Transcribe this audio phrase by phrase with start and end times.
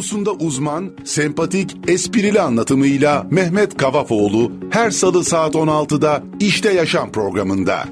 [0.00, 7.84] konusunda uzman, sempatik, esprili anlatımıyla Mehmet Kavafoğlu her salı saat 16'da İşte Yaşam programında.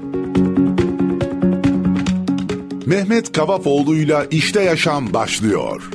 [2.85, 5.91] Mehmet Kavafoğlu'yla İşte Yaşam başlıyor.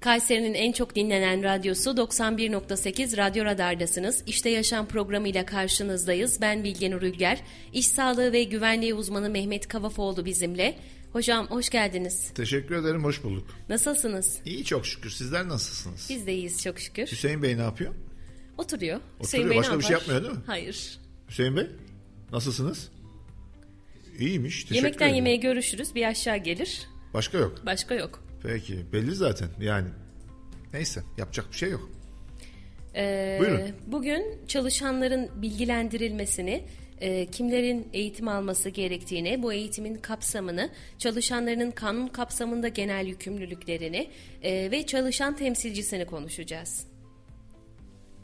[0.00, 4.22] Kayseri'nin en çok dinlenen radyosu 91.8 Radyo Radar'dasınız.
[4.26, 6.40] İşte Yaşam programıyla karşınızdayız.
[6.40, 7.02] Ben Bilge Nur.
[7.72, 10.74] İş sağlığı ve güvenliği uzmanı Mehmet Kavafoğlu bizimle.
[11.14, 12.30] Hocam hoş geldiniz.
[12.34, 13.46] Teşekkür ederim, hoş bulduk.
[13.68, 14.38] Nasılsınız?
[14.44, 15.10] İyi çok şükür.
[15.10, 16.06] Sizler nasılsınız?
[16.10, 17.06] Biz de iyiyiz çok şükür.
[17.06, 17.94] Hüseyin Bey ne yapıyor?
[18.58, 18.96] Oturuyor.
[18.96, 19.22] Oturuyor.
[19.22, 20.40] Hüseyin Bey Başka bir şey yapmıyor değil mi?
[20.46, 20.98] Hayır.
[21.28, 21.66] Hüseyin Bey,
[22.32, 22.88] nasılsınız?
[24.18, 25.16] İyiymiş, teşekkür Yemekten ederim.
[25.16, 25.94] yemeğe görüşürüz.
[25.94, 26.80] Bir aşağı gelir.
[27.14, 27.62] Başka yok.
[27.66, 28.22] Başka yok.
[28.42, 29.88] Peki, belli zaten yani.
[30.72, 31.90] Neyse, yapacak bir şey yok.
[32.96, 33.60] Ee, Buyurun.
[33.86, 36.64] Bugün çalışanların bilgilendirilmesini,
[37.00, 44.10] e, kimlerin eğitim alması gerektiğini, bu eğitimin kapsamını, çalışanların kanun kapsamında genel yükümlülüklerini
[44.42, 46.86] e, ve çalışan temsilcisini konuşacağız.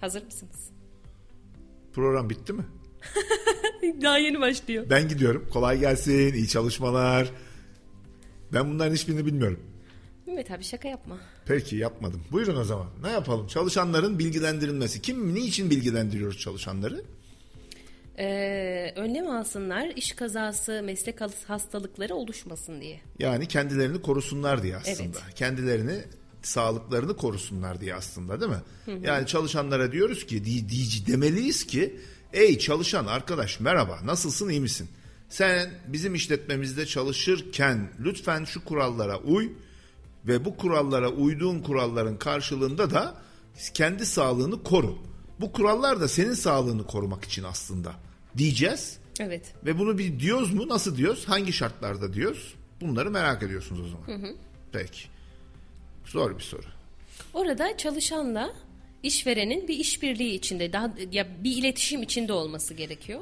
[0.01, 0.71] Hazır mısınız?
[1.93, 2.65] Program bitti mi?
[4.03, 4.87] Daha yeni başlıyor.
[4.91, 5.49] Ben gidiyorum.
[5.53, 7.31] Kolay gelsin, iyi çalışmalar.
[8.53, 9.61] Ben bunların hiçbirini bilmiyorum.
[10.27, 11.19] Mehmet abi şaka yapma.
[11.47, 12.23] Peki yapmadım.
[12.33, 12.87] Buyurun o zaman.
[13.03, 13.47] Ne yapalım?
[13.47, 15.03] Çalışanların bilgilendirilmesi.
[15.03, 17.05] Kim, niçin bilgilendiriyoruz çalışanları?
[18.21, 23.01] Ee, önlem alsınlar, iş kazası, meslek hastalıkları oluşmasın diye.
[23.19, 25.19] Yani kendilerini korusunlar diye aslında.
[25.25, 25.35] Evet.
[25.35, 26.05] Kendilerini
[26.43, 28.63] sağlıklarını korusunlar diye aslında değil mi?
[29.07, 32.01] Yani çalışanlara diyoruz ki di, di- demeliyiz ki
[32.33, 34.89] ey çalışan arkadaş merhaba nasılsın iyi misin?
[35.29, 39.53] Sen bizim işletmemizde çalışırken lütfen şu kurallara uy
[40.27, 43.15] ve bu kurallara uyduğun kuralların karşılığında da
[43.75, 44.99] kendi sağlığını koru.
[45.41, 47.93] Bu kurallar da senin sağlığını korumak için aslında
[48.39, 48.99] diyeceğiz.
[49.21, 49.55] Evet.
[49.65, 50.69] Ve bunu bir diyoruz mu?
[50.69, 51.25] Nasıl diyoruz?
[51.29, 52.55] Hangi şartlarda diyoruz?
[52.81, 54.35] Bunları merak ediyorsunuz o zaman.
[54.73, 55.01] Peki.
[56.05, 56.67] Zor bir soru.
[57.35, 58.53] Orada çalışanla
[59.03, 63.21] işverenin bir işbirliği içinde, daha ya bir iletişim içinde olması gerekiyor.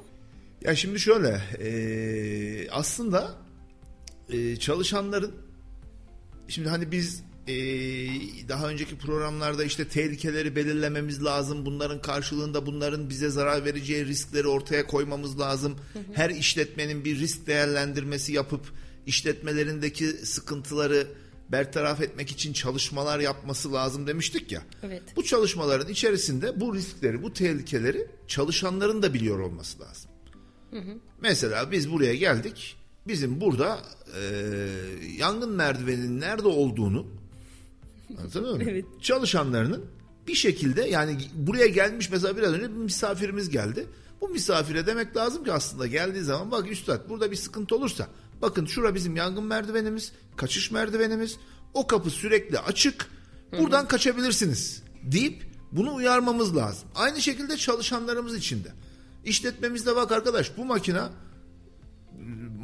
[0.62, 3.34] Ya şimdi şöyle, eee, aslında
[4.28, 5.34] eee, çalışanların,
[6.48, 13.30] şimdi hani biz eee, daha önceki programlarda işte tehlikeleri belirlememiz lazım, bunların karşılığında bunların bize
[13.30, 15.76] zarar vereceği riskleri ortaya koymamız lazım.
[16.12, 18.60] Her işletmenin bir risk değerlendirmesi yapıp
[19.06, 21.06] işletmelerindeki sıkıntıları
[21.52, 24.62] bertaraf etmek için çalışmalar yapması lazım demiştik ya.
[24.82, 25.02] Evet.
[25.16, 30.10] Bu çalışmaların içerisinde bu riskleri, bu tehlikeleri çalışanların da biliyor olması lazım.
[31.20, 32.76] Mesela biz buraya geldik.
[33.06, 33.78] Bizim burada
[34.20, 34.22] e,
[35.18, 37.06] yangın merdiveninin nerede olduğunu
[38.18, 38.68] anlatabiliyor muyum?
[38.70, 38.84] Evet.
[39.00, 39.84] Çalışanlarının
[40.28, 43.86] bir şekilde yani buraya gelmiş mesela biraz önce bir misafirimiz geldi.
[44.20, 48.08] Bu misafire demek lazım ki aslında geldiği zaman bak üstad burada bir sıkıntı olursa
[48.42, 51.36] bakın şura bizim yangın merdivenimiz, kaçış merdivenimiz.
[51.74, 53.06] O kapı sürekli açık.
[53.58, 56.88] Buradan kaçabilirsiniz deyip bunu uyarmamız lazım.
[56.94, 58.68] Aynı şekilde çalışanlarımız için de.
[59.24, 61.12] İşletmemizde bak arkadaş bu makina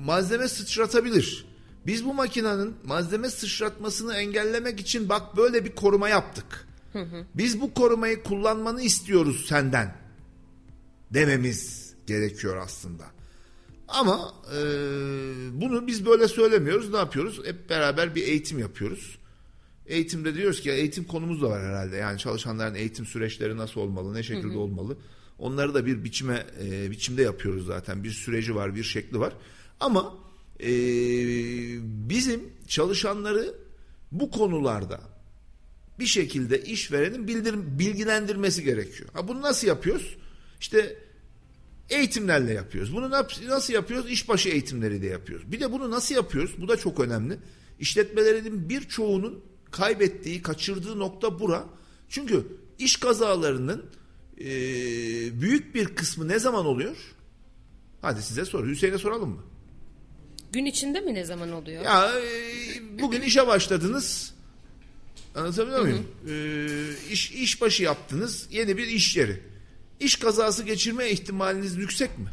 [0.04, 1.53] malzeme sıçratabilir.
[1.86, 6.68] Biz bu makinenin malzeme sıçratmasını engellemek için bak böyle bir koruma yaptık.
[7.34, 9.96] Biz bu korumayı kullanmanı istiyoruz senden
[11.10, 13.04] dememiz gerekiyor aslında.
[13.88, 14.60] Ama e,
[15.52, 16.90] bunu biz böyle söylemiyoruz.
[16.90, 17.40] Ne yapıyoruz?
[17.44, 19.18] Hep beraber bir eğitim yapıyoruz.
[19.86, 21.96] Eğitimde diyoruz ki eğitim konumuz da var herhalde.
[21.96, 24.96] Yani çalışanların eğitim süreçleri nasıl olmalı, ne şekilde olmalı.
[25.38, 28.04] Onları da bir biçime e, biçimde yapıyoruz zaten.
[28.04, 29.32] Bir süreci var, bir şekli var.
[29.80, 30.14] Ama
[30.60, 30.68] e,
[32.08, 33.54] bizim çalışanları
[34.12, 35.00] bu konularda
[35.98, 39.08] bir şekilde işverenin bildir, bilgilendirmesi gerekiyor.
[39.12, 40.16] Ha bunu nasıl yapıyoruz?
[40.60, 40.96] İşte
[41.90, 42.94] eğitimlerle yapıyoruz.
[42.94, 43.10] Bunu
[43.48, 44.10] nasıl yapıyoruz?
[44.10, 45.52] İşbaşı eğitimleriyle yapıyoruz.
[45.52, 46.54] Bir de bunu nasıl yapıyoruz?
[46.58, 47.38] Bu da çok önemli.
[47.80, 51.64] İşletmelerin birçoğunun kaybettiği, kaçırdığı nokta bura.
[52.08, 52.46] Çünkü
[52.78, 53.84] iş kazalarının
[54.40, 54.46] e,
[55.40, 56.96] büyük bir kısmı ne zaman oluyor?
[58.02, 58.66] Hadi size sor.
[58.66, 59.42] Hüseyin'e soralım mı?
[60.54, 61.84] Gün içinde mi ne zaman oluyor?
[61.84, 64.34] Ya e, bugün işe başladınız.
[65.34, 66.06] Anlatabiliyor muyum?
[66.28, 68.48] E, iş, işbaşı yaptınız.
[68.50, 69.40] Yeni bir iş yeri.
[70.00, 72.28] İş kazası geçirme ihtimaliniz yüksek mi?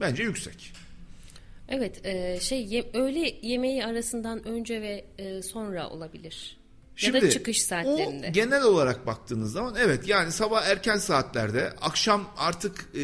[0.00, 0.72] Bence yüksek.
[1.68, 6.56] Evet, e, şey ye- öğle yemeği arasından önce ve e, sonra olabilir.
[7.02, 8.28] ya da çıkış saatlerinde.
[8.28, 13.00] O genel olarak baktığınız zaman evet yani sabah erken saatlerde, akşam artık e,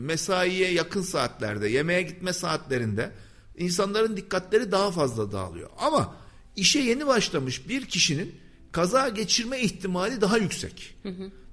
[0.00, 3.10] mesaiye yakın saatlerde, yemeğe gitme saatlerinde
[3.58, 5.70] insanların dikkatleri daha fazla dağılıyor.
[5.78, 6.14] Ama
[6.56, 8.34] işe yeni başlamış bir kişinin
[8.72, 10.96] kaza geçirme ihtimali daha yüksek.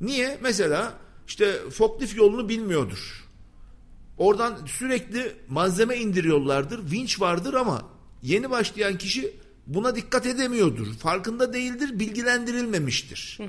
[0.02, 0.38] Niye?
[0.42, 0.94] Mesela
[1.28, 3.26] işte forklift yolunu bilmiyordur.
[4.18, 6.92] Oradan sürekli malzeme indiriyorlardır.
[6.92, 9.34] Vinç vardır ama Yeni başlayan kişi
[9.68, 10.94] buna dikkat edemiyordur.
[10.94, 13.40] Farkında değildir, bilgilendirilmemiştir.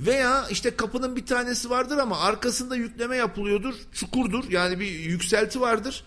[0.00, 4.50] Veya işte kapının bir tanesi vardır ama arkasında yükleme yapılıyordur, çukurdur.
[4.50, 6.04] Yani bir yükselti vardır.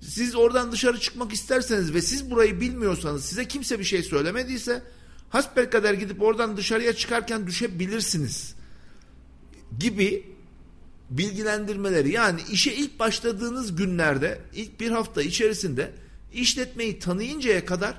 [0.00, 4.82] Siz oradan dışarı çıkmak isterseniz ve siz burayı bilmiyorsanız, size kimse bir şey söylemediyse
[5.28, 8.54] hasbelkader gidip oradan dışarıya çıkarken düşebilirsiniz
[9.78, 10.34] gibi
[11.10, 15.92] bilgilendirmeleri yani işe ilk başladığınız günlerde ilk bir hafta içerisinde
[16.32, 17.94] işletmeyi tanıyıncaya kadar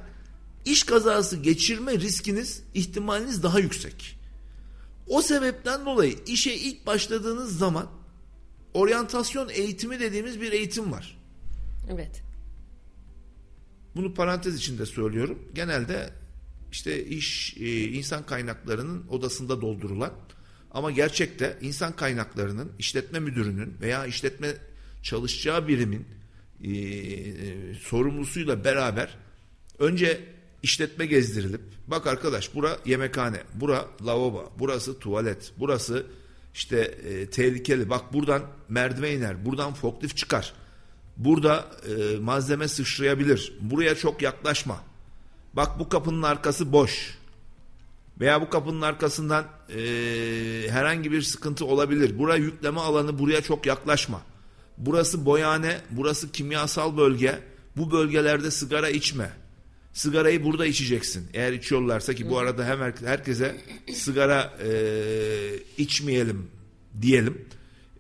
[0.65, 4.19] iş kazası geçirme riskiniz ihtimaliniz daha yüksek.
[5.07, 7.88] O sebepten dolayı işe ilk başladığınız zaman
[8.74, 11.25] oryantasyon eğitimi dediğimiz bir eğitim var.
[11.90, 12.24] Evet.
[13.96, 15.40] Bunu parantez içinde söylüyorum.
[15.54, 16.10] Genelde
[16.72, 20.14] işte iş e, insan kaynaklarının odasında doldurulan
[20.72, 24.54] ama gerçekte insan kaynaklarının işletme müdürünün veya işletme
[25.04, 26.06] çalışacağı birimin
[26.64, 29.18] e, e, sorumlusuyla beraber
[29.80, 30.22] önce
[30.64, 36.06] işletme gezdirilip bak arkadaş bura yemekhane, bura lavabo, burası tuvalet, burası
[36.54, 37.90] işte e, tehlikeli.
[37.90, 40.54] Bak buradan merdiven iner, buradan forklift çıkar.
[41.17, 43.53] Burada e, malzeme sıçrayabilir.
[43.62, 44.81] Buraya çok yaklaşma.
[45.53, 47.17] Bak bu kapının arkası boş.
[48.19, 49.79] Veya bu kapının arkasından e,
[50.69, 52.19] herhangi bir sıkıntı olabilir.
[52.19, 54.21] Buraya yükleme alanı buraya çok yaklaşma.
[54.77, 57.39] Burası boyane, burası kimyasal bölge.
[57.77, 59.31] Bu bölgelerde sigara içme.
[59.94, 61.27] Sigarayı burada içeceksin.
[61.33, 63.56] Eğer içiyorlarsa ki bu arada hem herkese
[63.94, 64.69] sigara e,
[65.77, 66.47] içmeyelim
[67.01, 67.45] diyelim.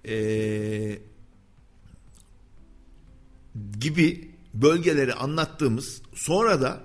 [0.07, 0.99] E,
[3.79, 6.83] gibi bölgeleri anlattığımız sonra da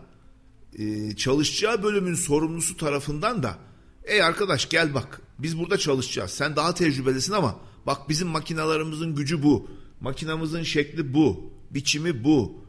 [0.78, 3.58] e, çalışacağı bölümün sorumlusu tarafından da
[4.04, 6.30] ey arkadaş gel bak biz burada çalışacağız.
[6.30, 9.70] Sen daha tecrübelisin ama bak bizim makinalarımızın gücü bu
[10.00, 12.64] makinamızın şekli bu biçimi bu.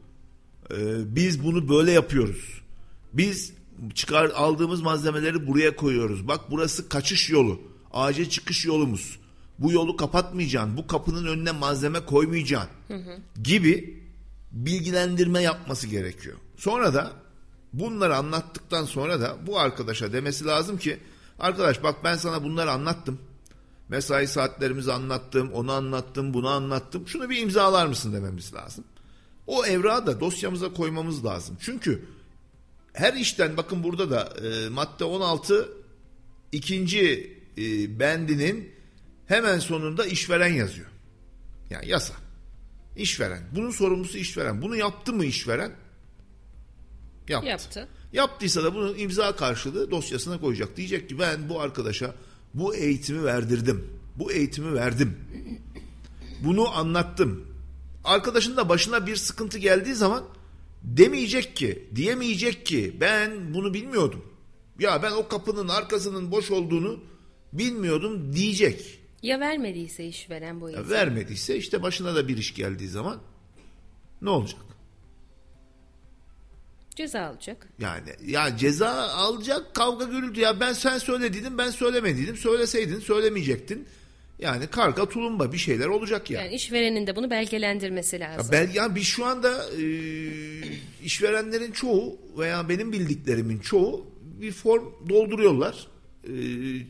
[0.72, 0.76] E,
[1.16, 2.62] biz bunu böyle yapıyoruz.
[3.14, 3.54] Biz
[3.96, 6.28] çıkar aldığımız malzemeleri buraya koyuyoruz.
[6.28, 7.62] Bak burası kaçış yolu
[7.94, 9.20] acil çıkış yolumuz
[9.62, 13.42] bu yolu kapatmayacaksın bu kapının önüne malzeme koymayacaksın hı hı.
[13.44, 14.04] gibi
[14.52, 17.22] bilgilendirme yapması gerekiyor sonra da
[17.74, 21.00] Bunları anlattıktan sonra da bu arkadaşa demesi lazım ki
[21.40, 23.20] arkadaş bak ben sana bunları anlattım.
[23.90, 27.08] Mesai saatlerimizi anlattım, onu anlattım, bunu anlattım.
[27.08, 28.84] Şunu bir imzalar mısın dememiz lazım.
[29.48, 31.58] O evrağı da dosyamıza koymamız lazım.
[31.60, 32.06] Çünkü
[32.94, 35.70] her işten bakın burada da e, madde 16
[36.52, 38.72] ikinci e, bendinin
[39.32, 40.88] hemen sonunda işveren yazıyor.
[41.70, 42.14] Yani yasa.
[42.96, 43.44] İşveren.
[43.56, 44.62] Bunun sorumlusu işveren.
[44.62, 45.72] Bunu yaptı mı işveren?
[47.28, 47.50] Yaptı.
[47.50, 47.88] Yaptı.
[48.14, 50.78] Yaptıysa da bunu imza karşılığı dosyasına koyacak.
[50.78, 52.16] Diyecek ki ben bu arkadaşa
[52.54, 53.88] bu eğitimi verdirdim.
[54.16, 55.18] Bu eğitimi verdim.
[56.44, 57.48] Bunu anlattım.
[58.04, 60.24] Arkadaşın da başına bir sıkıntı geldiği zaman
[60.84, 64.26] demeyecek ki, diyemeyecek ki ben bunu bilmiyordum.
[64.80, 67.00] Ya ben o kapının arkasının boş olduğunu
[67.54, 69.01] bilmiyordum diyecek.
[69.24, 70.90] Ya vermediyse işveren bu eğitimi?
[70.90, 73.22] vermediyse işte başına da bir iş geldiği zaman
[74.22, 74.62] ne olacak?
[76.96, 77.68] Ceza alacak.
[77.80, 83.88] Yani ya ceza alacak kavga gürültü ya ben sen söylediydim ben söylemediydim söyleseydin söylemeyecektin.
[84.40, 86.42] Yani karga tulumba bir şeyler olacak ya.
[86.42, 88.46] Yani işverenin de bunu belgelendirmesi lazım.
[88.46, 89.84] Ya, bel, ya biz şu anda e,
[91.04, 95.88] işverenlerin çoğu veya benim bildiklerimin çoğu bir form dolduruyorlar.
[96.24, 96.34] E,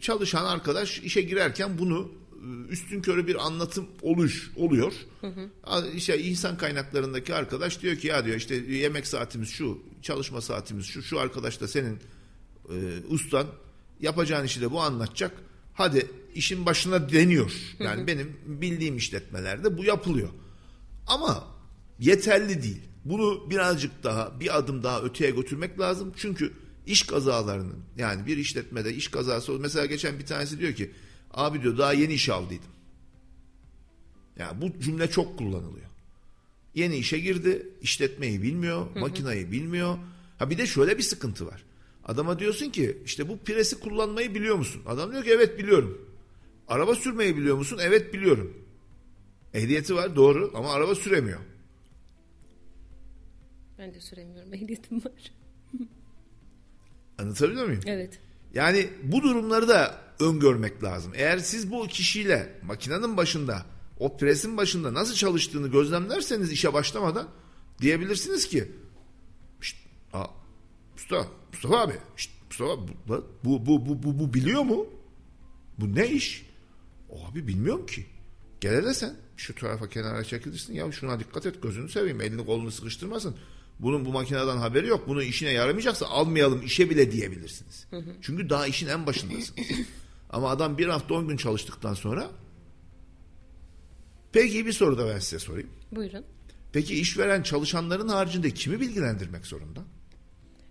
[0.01, 2.20] çalışan arkadaş işe girerken bunu
[2.69, 4.93] üstün körü bir anlatım oluş oluyor.
[5.21, 5.91] Hı hı.
[5.95, 11.03] İşte insan kaynaklarındaki arkadaş diyor ki ya diyor işte yemek saatimiz şu, çalışma saatimiz şu,
[11.03, 12.00] şu arkadaş da senin
[12.69, 12.75] e,
[13.07, 13.48] ustan
[14.00, 15.31] yapacağın işi de bu anlatacak.
[15.74, 17.53] Hadi işin başına deniyor.
[17.79, 18.07] Yani hı hı.
[18.07, 20.29] benim bildiğim işletmelerde bu yapılıyor.
[21.07, 21.48] Ama
[22.00, 22.81] yeterli değil.
[23.05, 26.13] Bunu birazcık daha bir adım daha öteye götürmek lazım.
[26.17, 26.53] Çünkü
[26.86, 30.91] iş kazalarının yani bir işletmede iş kazası mesela geçen bir tanesi diyor ki
[31.33, 32.71] Abi diyor daha yeni iş aldıydım.
[34.38, 35.85] Yani bu cümle çok kullanılıyor.
[36.75, 39.00] Yeni işe girdi, işletmeyi bilmiyor, hı hı.
[39.00, 39.97] makinayı bilmiyor.
[40.38, 41.63] Ha bir de şöyle bir sıkıntı var.
[42.05, 44.81] Adama diyorsun ki işte bu presi kullanmayı biliyor musun?
[44.85, 46.09] Adam diyor ki evet biliyorum.
[46.67, 47.79] Araba sürmeyi biliyor musun?
[47.81, 48.57] Evet biliyorum.
[49.53, 51.39] Ehliyeti var doğru ama araba süremiyor.
[53.79, 55.31] Ben de süremiyorum ehliyetim var.
[57.17, 57.81] Anlatabiliyor muyum?
[57.85, 58.19] Evet.
[58.53, 61.11] Yani bu durumları da öngörmek lazım.
[61.15, 63.65] Eğer siz bu kişiyle makinenin başında
[63.99, 67.27] o presin başında nasıl çalıştığını gözlemlerseniz işe başlamadan
[67.81, 68.71] diyebilirsiniz ki
[69.61, 69.77] Şşt,
[70.13, 70.25] aa,
[70.93, 74.85] Mustafa, Mustafa abi şşt, Mustafa bu, bu, bu, bu, bu, bu biliyor mu?
[75.79, 76.45] Bu ne iş?
[77.29, 78.05] Abi bilmiyorum ki.
[78.61, 79.15] Gel hele sen.
[79.37, 80.73] şu tarafa kenara çekilirsin.
[80.73, 83.35] Ya şuna dikkat et gözünü seveyim elini kolunu sıkıştırmasın.
[83.79, 85.07] Bunun bu makineden haberi yok.
[85.07, 87.87] Bunu işine yaramayacaksa almayalım işe bile diyebilirsiniz.
[88.21, 89.53] Çünkü daha işin en başındasınız.
[90.31, 92.31] Ama adam bir hafta on gün çalıştıktan sonra
[94.31, 95.69] peki bir soru da ben size sorayım.
[95.91, 96.25] Buyurun.
[96.73, 99.79] Peki işveren çalışanların haricinde kimi bilgilendirmek zorunda?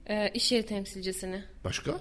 [0.07, 2.01] Ee, iş yeri temsilcisini, Başka?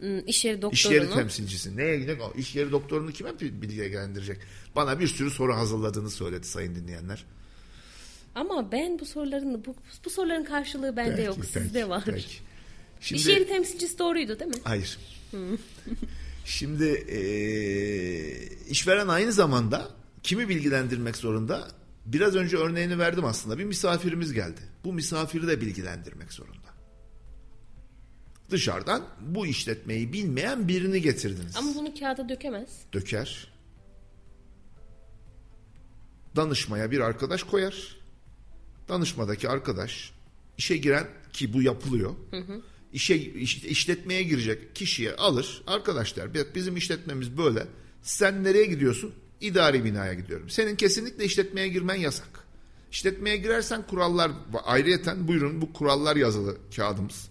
[0.00, 0.74] hmm, iş yeri doktorunu.
[0.74, 1.76] İş yeri temsilcisi.
[1.76, 2.22] Neye gidecek?
[2.36, 4.38] İş yeri doktorunu kime bi- bilgilendirecek?
[4.76, 7.24] Bana bir sürü soru hazırladığını söyledi sayın dinleyenler.
[8.34, 12.02] Ama ben bu soruların bu, bu soruların karşılığı bende yok, sizde var.
[12.06, 12.36] peki.
[13.00, 14.60] Şimdi, İş yeri temsilcisi doğruydu değil mi?
[14.64, 14.98] Hayır.
[16.46, 19.88] Şimdi eee, işveren aynı zamanda
[20.22, 21.68] kimi bilgilendirmek zorunda?
[22.06, 23.58] Biraz önce örneğini verdim aslında.
[23.58, 24.60] Bir misafirimiz geldi.
[24.84, 26.66] Bu misafiri de bilgilendirmek zorunda.
[28.50, 31.56] Dışarıdan bu işletmeyi bilmeyen birini getirdiniz.
[31.56, 32.68] Ama bunu kağıda dökemez.
[32.92, 33.52] Döker.
[36.36, 37.96] Danışmaya bir arkadaş koyar.
[38.88, 40.12] Danışmadaki arkadaş
[40.58, 42.14] işe giren ki bu yapılıyor.
[42.96, 45.62] İşe iş- işletmeye girecek kişiye alır.
[45.66, 47.66] Arkadaş der "Bak bizim işletmemiz böyle.
[48.02, 49.14] Sen nereye gidiyorsun?
[49.40, 50.50] İdari binaya gidiyorum.
[50.50, 52.28] Senin kesinlikle işletmeye girmen yasak.
[52.92, 54.30] İşletmeye girersen kurallar
[54.64, 57.28] ayrıyeten buyurun bu kurallar yazılı kağıdımız.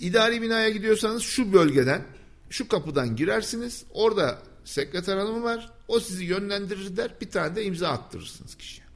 [0.00, 2.02] İdari binaya gidiyorsanız şu bölgeden,
[2.50, 3.84] şu kapıdan girersiniz.
[3.90, 5.72] Orada sekreter hanımı var.
[5.88, 7.14] O sizi yönlendirir der.
[7.20, 8.86] Bir tane de imza attırırsınız kişiye.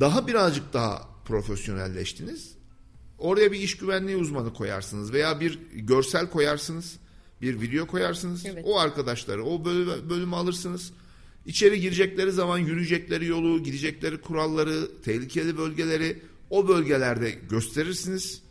[0.00, 2.63] Daha birazcık daha profesyonelleştiniz.
[3.18, 6.96] Oraya bir iş güvenliği uzmanı koyarsınız veya bir görsel koyarsınız.
[7.42, 8.46] Bir video koyarsınız.
[8.46, 8.64] Evet.
[8.66, 10.92] O arkadaşları o bölümü, bölümü alırsınız.
[11.46, 18.42] İçeri girecekleri zaman yürüyecekleri yolu, gidecekleri kuralları, tehlikeli bölgeleri o bölgelerde gösterirsiniz.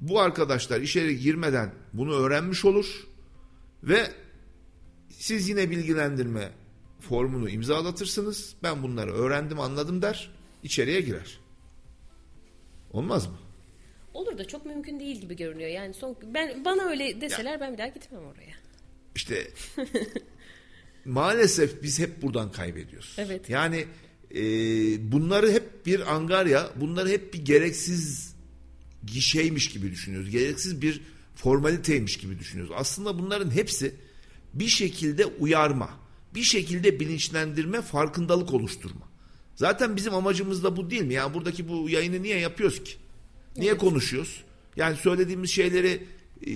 [0.00, 3.06] Bu arkadaşlar içeri girmeden bunu öğrenmiş olur
[3.82, 4.12] ve
[5.10, 6.52] siz yine bilgilendirme
[7.00, 8.54] formunu imzalatırsınız.
[8.62, 10.30] Ben bunları öğrendim, anladım der.
[10.62, 11.38] içeriye girer.
[12.92, 13.38] Olmaz mı?
[14.14, 15.70] Olur da çok mümkün değil gibi görünüyor.
[15.70, 18.54] Yani son ben bana öyle deseler ben bir daha gitmem oraya.
[19.14, 19.48] İşte
[21.04, 23.16] maalesef biz hep buradan kaybediyoruz.
[23.18, 23.50] Evet.
[23.50, 23.86] Yani
[24.34, 24.42] e,
[25.12, 28.34] bunları hep bir angarya, bunları hep bir gereksiz
[29.06, 30.30] gişeymiş gibi düşünüyoruz.
[30.30, 31.00] Gereksiz bir
[31.34, 32.74] formaliteymiş gibi düşünüyoruz.
[32.78, 33.94] Aslında bunların hepsi
[34.54, 35.90] bir şekilde uyarma,
[36.34, 39.08] bir şekilde bilinçlendirme, farkındalık oluşturma.
[39.56, 41.14] Zaten bizim amacımız da bu değil mi?
[41.14, 43.03] Yani buradaki bu yayını niye yapıyoruz ki?
[43.56, 44.44] Niye konuşuyoruz?
[44.76, 46.06] Yani söylediğimiz şeyleri
[46.46, 46.52] e,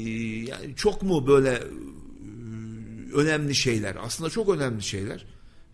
[0.51, 1.63] yani çok mu böyle e,
[3.15, 3.97] önemli şeyler?
[4.01, 5.27] Aslında çok önemli şeyler.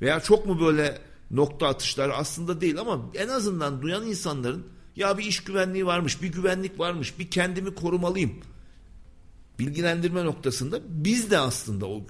[0.02, 0.98] Veya çok mu böyle
[1.30, 2.12] nokta atışlar?
[2.14, 4.66] Aslında değil ama en azından duyan insanların
[4.96, 8.32] ya bir iş güvenliği varmış, bir güvenlik varmış, bir kendimi korumalıyım.
[9.58, 12.02] Bilgilendirme noktasında biz de aslında o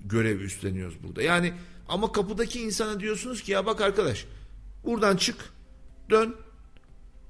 [0.00, 1.22] görevi üstleniyoruz burada.
[1.22, 1.52] Yani
[1.88, 4.26] ama kapıdaki insana diyorsunuz ki ya bak arkadaş
[4.84, 5.36] buradan çık,
[6.10, 6.36] dön,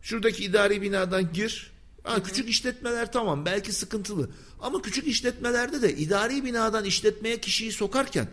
[0.09, 1.71] Şuradaki idari binadan gir.
[2.03, 4.31] Ha, küçük işletmeler tamam belki sıkıntılı.
[4.61, 8.29] Ama küçük işletmelerde de idari binadan işletmeye kişiyi sokarken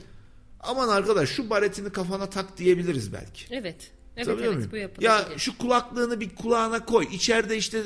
[0.59, 3.45] aman arkadaş şu baretini kafana tak diyebiliriz belki.
[3.49, 3.91] Evet.
[4.15, 5.09] Evet Tabii evet bu yapılabilir.
[5.09, 7.07] Ya şu kulaklığını bir kulağına koy.
[7.11, 7.83] İçeride işte e,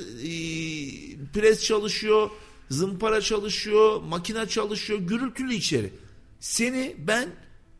[1.33, 2.29] pres çalışıyor,
[2.69, 5.93] zımpara çalışıyor, makine çalışıyor, gürültülü içeri.
[6.39, 7.29] Seni ben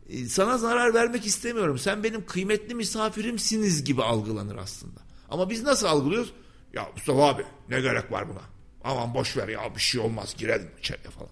[0.10, 1.78] e, sana zarar vermek istemiyorum.
[1.78, 5.09] Sen benim kıymetli misafirimsiniz gibi algılanır aslında.
[5.32, 6.34] Ama biz nasıl algılıyoruz?
[6.74, 8.42] Ya Mustafa abi ne gerek var buna?
[8.84, 11.30] Aman boş ver ya bir şey olmaz girelim içeriye falan.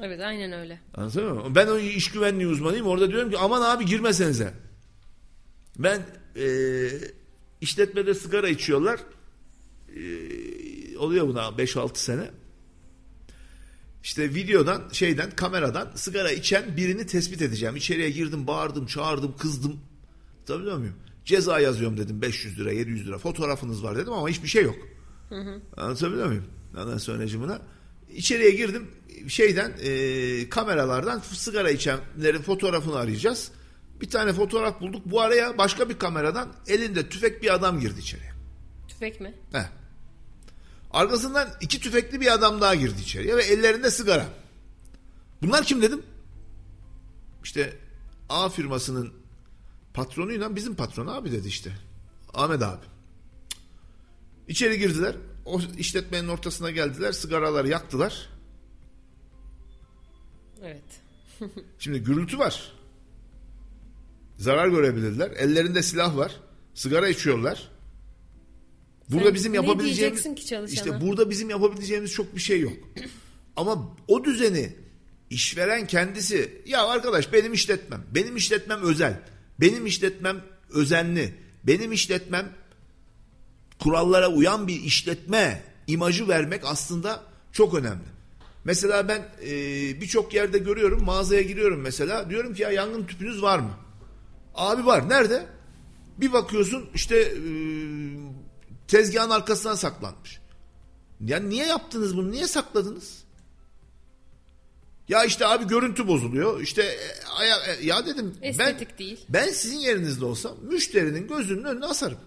[0.00, 0.80] Evet aynen öyle.
[0.94, 1.54] Anladın mı?
[1.54, 2.86] Ben o iş güvenliği uzmanıyım.
[2.86, 4.54] Orada diyorum ki aman abi girmesenize.
[5.78, 6.02] Ben
[6.36, 6.46] e,
[7.60, 9.00] işletmede sigara içiyorlar.
[9.96, 12.30] E, oluyor buna 5-6 sene.
[14.02, 17.76] İşte videodan şeyden kameradan sigara içen birini tespit edeceğim.
[17.76, 19.80] İçeriye girdim bağırdım çağırdım kızdım.
[20.46, 20.96] Tabii muyum?
[21.24, 24.76] Ceza yazıyorum dedim 500 lira 700 lira fotoğrafınız var dedim ama hiçbir şey yok.
[25.76, 26.44] Anlatabiliyor muyum?
[26.76, 27.58] Ondan sonracımına.
[28.14, 28.90] İçeriye girdim
[29.28, 33.50] şeyden e, kameralardan sigara içenlerin fotoğrafını arayacağız.
[34.00, 35.02] Bir tane fotoğraf bulduk.
[35.04, 38.32] Bu araya başka bir kameradan elinde tüfek bir adam girdi içeriye.
[38.88, 39.34] Tüfek mi?
[39.52, 39.68] Heh.
[40.90, 44.26] Arkasından iki tüfekli bir adam daha girdi içeriye ve ellerinde sigara.
[45.42, 46.02] Bunlar kim dedim?
[47.44, 47.76] İşte
[48.28, 49.12] A firmasının
[49.94, 51.72] patronuyla bizim patron abi dedi işte.
[52.34, 52.84] Ahmet abi.
[54.48, 55.16] İçeri girdiler.
[55.44, 57.12] O işletmenin ortasına geldiler.
[57.12, 58.28] Sigaraları yaktılar.
[60.62, 60.84] Evet.
[61.78, 62.72] Şimdi gürültü var.
[64.36, 65.30] Zarar görebilirler.
[65.30, 66.40] Ellerinde silah var.
[66.74, 67.68] Sigara içiyorlar.
[69.08, 70.74] Burada Sen bizim yapabileceğimiz ki çalışana?
[70.74, 72.72] işte burada bizim yapabileceğimiz çok bir şey yok.
[73.56, 74.76] Ama o düzeni
[75.30, 79.20] işveren kendisi ya arkadaş benim işletmem, benim işletmem özel,
[79.60, 81.34] benim işletmem özenli,
[81.64, 82.52] benim işletmem
[83.78, 88.14] kurallara uyan bir işletme imajı vermek aslında çok önemli.
[88.64, 89.50] Mesela ben e,
[90.00, 93.70] birçok yerde görüyorum mağazaya giriyorum mesela diyorum ki ya yangın tüpünüz var mı?
[94.54, 95.46] Abi var nerede?
[96.18, 97.42] Bir bakıyorsun işte e,
[98.88, 100.40] tezgahın arkasına saklanmış.
[101.20, 102.30] Ya niye yaptınız bunu?
[102.30, 103.23] Niye sakladınız?
[105.08, 106.60] Ya işte abi görüntü bozuluyor.
[106.60, 106.82] İşte
[107.40, 109.20] e, ya, e, ya dedim Estetik ben değil.
[109.28, 112.18] ben sizin yerinizde olsam müşterinin gözünün önüne asarım.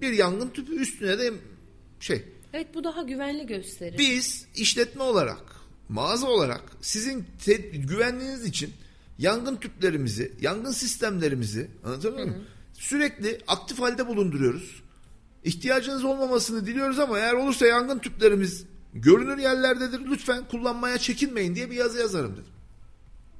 [0.00, 1.32] Bir yangın tüpü üstüne de
[2.00, 2.24] şey.
[2.52, 3.98] Evet bu daha güvenli gösterir.
[3.98, 5.42] Biz işletme olarak,
[5.88, 8.72] mağaza olarak sizin te- güvenliğiniz için
[9.18, 12.44] yangın tüplerimizi, yangın sistemlerimizi anlatabiliyor muyum?
[12.74, 14.82] Sürekli aktif halde bulunduruyoruz.
[15.44, 18.64] İhtiyacınız olmamasını diliyoruz ama eğer olursa yangın tüplerimiz
[18.94, 20.00] görünür yerlerdedir.
[20.06, 22.52] Lütfen kullanmaya çekinmeyin diye bir yazı yazarım dedim.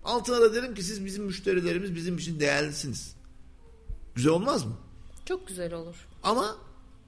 [0.05, 3.17] Altına da derim ki siz bizim müşterilerimiz bizim için değerlisiniz.
[4.15, 4.77] Güzel olmaz mı?
[5.25, 5.97] Çok güzel olur.
[6.23, 6.57] Ama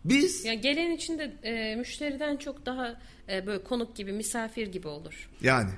[0.05, 4.89] biz Yani gelen için de e, müşteriden çok daha e, böyle konuk gibi, misafir gibi
[4.89, 5.31] olur.
[5.41, 5.71] Yani.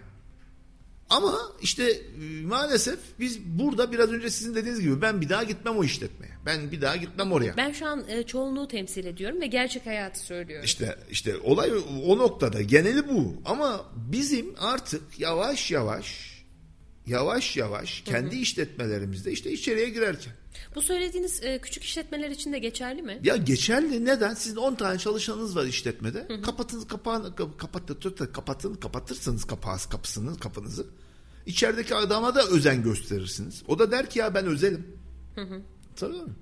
[1.13, 5.77] Ama işte e, maalesef biz burada biraz önce sizin dediğiniz gibi ben bir daha gitmem
[5.77, 6.33] o işletmeye.
[6.47, 7.57] Ben bir daha gitmem oraya.
[7.57, 10.65] Ben şu an e, çoğunluğu temsil ediyorum ve gerçek hayatı söylüyorum.
[10.65, 11.73] İşte işte olay
[12.07, 13.35] o noktada geneli bu.
[13.45, 16.33] Ama bizim artık yavaş yavaş
[17.07, 20.33] yavaş yavaş kendi işletmelerimizde işte içeriye girerken.
[20.75, 23.21] Bu söylediğiniz e, küçük işletmeler için de geçerli mi?
[23.25, 24.35] Ya geçerli neden?
[24.35, 26.29] Sizin 10 tane çalışanınız var işletmede.
[26.43, 30.87] Kapatın kapağını kap- kapatın kapatın kapatırsınız kapağı kapısını kapınızı.
[31.47, 33.63] İçerideki adama da özen gösterirsiniz.
[33.69, 34.99] O da der ki ya ben özelim.
[35.97, 36.33] Tabii mi?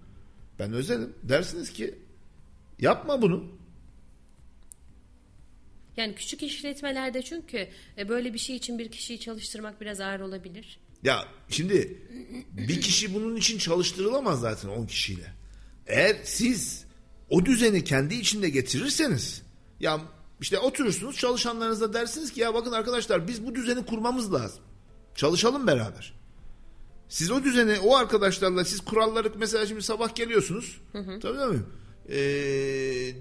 [0.58, 1.14] Ben özelim.
[1.22, 1.98] Dersiniz ki
[2.78, 3.44] yapma bunu.
[5.96, 10.80] Yani küçük işletmelerde çünkü e, böyle bir şey için bir kişiyi çalıştırmak biraz ağır olabilir.
[11.02, 12.02] Ya şimdi
[12.52, 15.32] bir kişi bunun için çalıştırılamaz zaten 10 kişiyle.
[15.86, 16.84] Eğer siz
[17.30, 19.42] o düzeni kendi içinde getirirseniz
[19.80, 20.00] ya
[20.40, 24.62] işte oturursunuz çalışanlarınıza dersiniz ki ya bakın arkadaşlar biz bu düzeni kurmamız lazım.
[25.20, 26.14] Çalışalım beraber.
[27.08, 30.80] Siz o düzeni o arkadaşlarla siz kuralları mesela şimdi sabah geliyorsunuz.
[31.20, 31.62] Tabii mi?
[32.08, 33.14] Ee,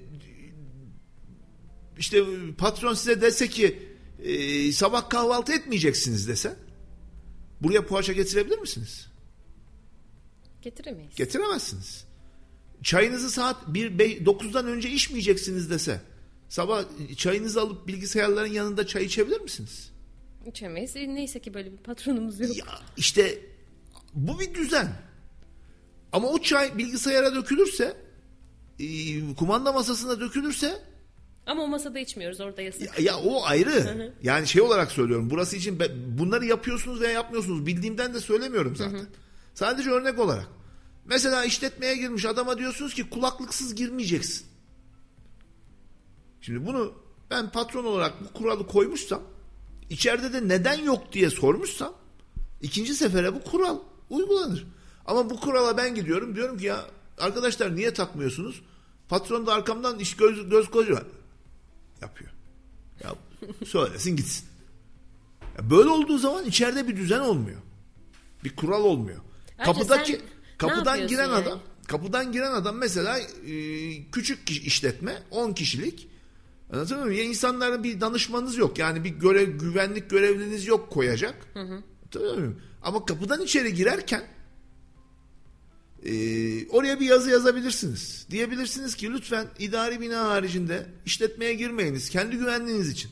[1.98, 2.24] işte
[2.58, 3.80] patron size dese ki
[4.24, 6.56] e, sabah kahvaltı etmeyeceksiniz dese
[7.62, 9.08] buraya poğaça getirebilir misiniz?
[10.62, 11.16] Getiremeyiz.
[11.16, 12.06] Getiremezsiniz.
[12.84, 13.92] Çayınızı saat 1
[14.26, 16.02] 9'dan önce içmeyeceksiniz dese
[16.50, 16.84] sabah
[17.18, 19.92] çayınızı alıp bilgisayarların yanında çay içebilir misiniz?
[20.50, 20.96] İçemeyiz.
[20.96, 22.58] E, neyse ki böyle bir patronumuz yok.
[22.58, 22.66] Ya
[22.98, 23.40] işte
[24.14, 24.88] bu bir düzen.
[26.12, 27.98] Ama o çay bilgisayara dökülürse
[28.80, 28.86] e,
[29.36, 30.84] kumanda masasına dökülürse
[31.46, 32.82] Ama o masada içmiyoruz orada yasak.
[33.00, 34.14] Ya, ya o ayrı.
[34.24, 35.30] Yani şey olarak söylüyorum.
[35.30, 37.66] Burası için be- bunları yapıyorsunuz veya yapmıyorsunuz.
[37.66, 39.08] Bildiğimden de söylemiyorum zaten.
[39.54, 40.48] Sadece örnek olarak.
[41.06, 44.46] Mesela işletmeye girmiş adama diyorsunuz ki kulaklıksız girmeyeceksin.
[46.42, 46.94] Şimdi bunu
[47.30, 49.22] ben patron olarak bu kuralı koymuşsam
[49.90, 51.94] içeride de neden yok diye sormuşsam
[52.62, 54.68] ikinci sefere bu kural uygulanır.
[55.06, 56.86] Ama bu kurala ben gidiyorum diyorum ki ya
[57.18, 58.62] arkadaşlar niye takmıyorsunuz?
[59.10, 61.06] Patron da arkamdan iş göz, göz koyuyor
[62.02, 62.32] yapıyor.
[63.04, 63.16] Ya
[63.66, 64.46] söylesin gitsin.
[65.58, 67.62] Ya böyle olduğu zaman içeride bir düzen olmuyor.
[68.44, 69.20] Bir kural olmuyor.
[69.58, 70.22] Ayrıca Kapıdaki sen
[70.58, 71.34] kapıdan giren yani?
[71.34, 73.26] adam kapıdan giren adam mesela e,
[74.12, 76.08] küçük işletme 10 kişilik
[76.74, 77.20] Anlatabiliyor muyum?
[77.20, 78.80] Ya insanlara bir danışmanız yok.
[78.80, 81.48] Yani bir görev güvenlik görevliniz yok koyacak.
[82.02, 82.62] Anlatabiliyor muyum?
[82.82, 84.24] Ama kapıdan içeri girerken
[86.06, 86.12] e,
[86.68, 88.28] oraya bir yazı yazabilirsiniz.
[88.30, 92.10] Diyebilirsiniz ki lütfen idari bina haricinde işletmeye girmeyiniz.
[92.10, 93.12] Kendi güvenliğiniz için.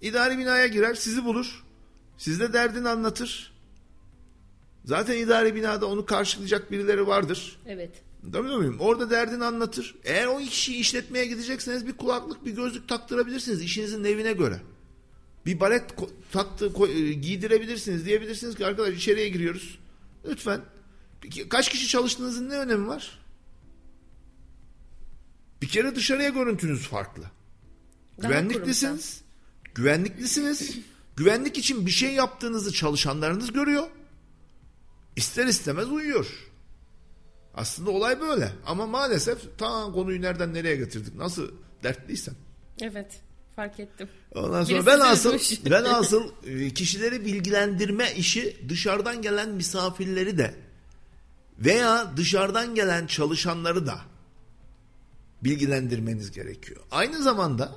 [0.00, 1.64] İdari binaya girer sizi bulur.
[2.18, 3.56] Sizde derdini anlatır.
[4.84, 7.58] Zaten idari binada onu karşılayacak birileri vardır.
[7.66, 7.90] Evet.
[8.26, 8.76] Anlatabiliyor muyum?
[8.80, 9.94] Orada derdini anlatır.
[10.04, 14.60] Eğer o kişiyi işletmeye gidecekseniz bir kulaklık bir gözlük taktırabilirsiniz işinizin evine göre.
[15.46, 15.84] Bir baret
[16.32, 18.06] taktı e, giydirebilirsiniz.
[18.06, 19.78] Diyebilirsiniz ki arkadaş içeriye giriyoruz.
[20.28, 20.60] Lütfen.
[21.48, 23.18] Kaç kişi çalıştığınızın ne önemi var?
[25.62, 27.22] Bir kere dışarıya görüntünüz farklı.
[28.22, 29.20] Daha Güvenliklisiniz.
[29.74, 30.78] Güvenliklisiniz.
[31.16, 33.86] Güvenlik için bir şey yaptığınızı çalışanlarınız görüyor.
[35.16, 36.26] İster istemez uyuyor.
[37.56, 38.52] Aslında olay böyle.
[38.66, 41.14] Ama maalesef ta konuyu nereden nereye getirdik.
[41.14, 41.50] Nasıl
[41.82, 42.34] dertliysem.
[42.80, 43.20] Evet.
[43.56, 44.08] Fark ettim.
[44.34, 45.38] Ondan sonra Birisi ben asıl
[45.70, 50.54] ben asıl e, kişileri bilgilendirme işi dışarıdan gelen misafirleri de
[51.58, 54.00] veya dışarıdan gelen çalışanları da
[55.44, 56.80] bilgilendirmeniz gerekiyor.
[56.90, 57.72] Aynı zamanda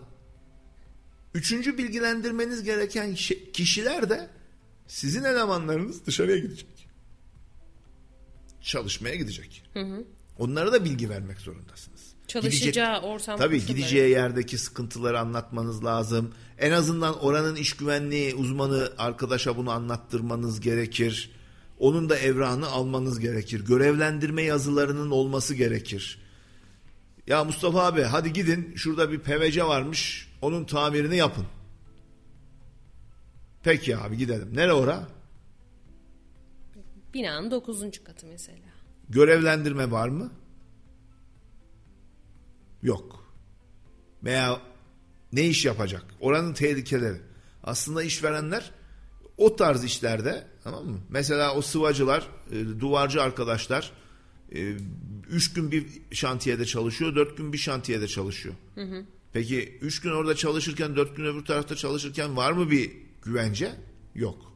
[1.33, 3.15] üçüncü bilgilendirmeniz gereken
[3.53, 4.29] kişiler de
[4.89, 6.78] Sizin elemanlarınız dışarıya gidecek.
[8.69, 9.63] Çalışmaya gidecek.
[10.39, 11.99] Onlara da bilgi vermek zorundasınız.
[12.27, 13.77] Çalışacağı Gidecek- ortam Tabii koşulları.
[13.77, 16.33] gideceği yerdeki sıkıntıları anlatmanız lazım.
[16.57, 21.31] En azından oranın iş güvenliği uzmanı arkadaşa bunu anlattırmanız gerekir.
[21.79, 23.65] Onun da evrağını almanız gerekir.
[23.65, 26.19] Görevlendirme yazılarının olması gerekir.
[27.27, 31.45] Ya Mustafa abi hadi gidin şurada bir PVC varmış onun tamirini yapın.
[33.63, 34.49] Peki abi gidelim.
[34.55, 35.07] Nere ora?
[37.13, 38.03] Binanın 9.
[38.03, 38.57] katı mesela.
[39.09, 40.31] Görevlendirme var mı?
[42.83, 43.33] Yok.
[44.23, 44.61] Veya
[45.33, 46.05] ne iş yapacak?
[46.19, 47.21] Oranın tehlikeleri.
[47.63, 48.71] Aslında işverenler
[49.37, 50.99] o tarz işlerde tamam mı?
[51.09, 53.91] Mesela o sıvacılar, e, duvarcı arkadaşlar
[54.51, 54.77] e,
[55.29, 58.55] üç gün bir şantiyede çalışıyor, dört gün bir şantiyede çalışıyor.
[59.33, 62.91] Peki üç gün orada çalışırken, dört gün öbür tarafta çalışırken var mı bir
[63.21, 63.75] güvence?
[64.15, 64.53] Yok.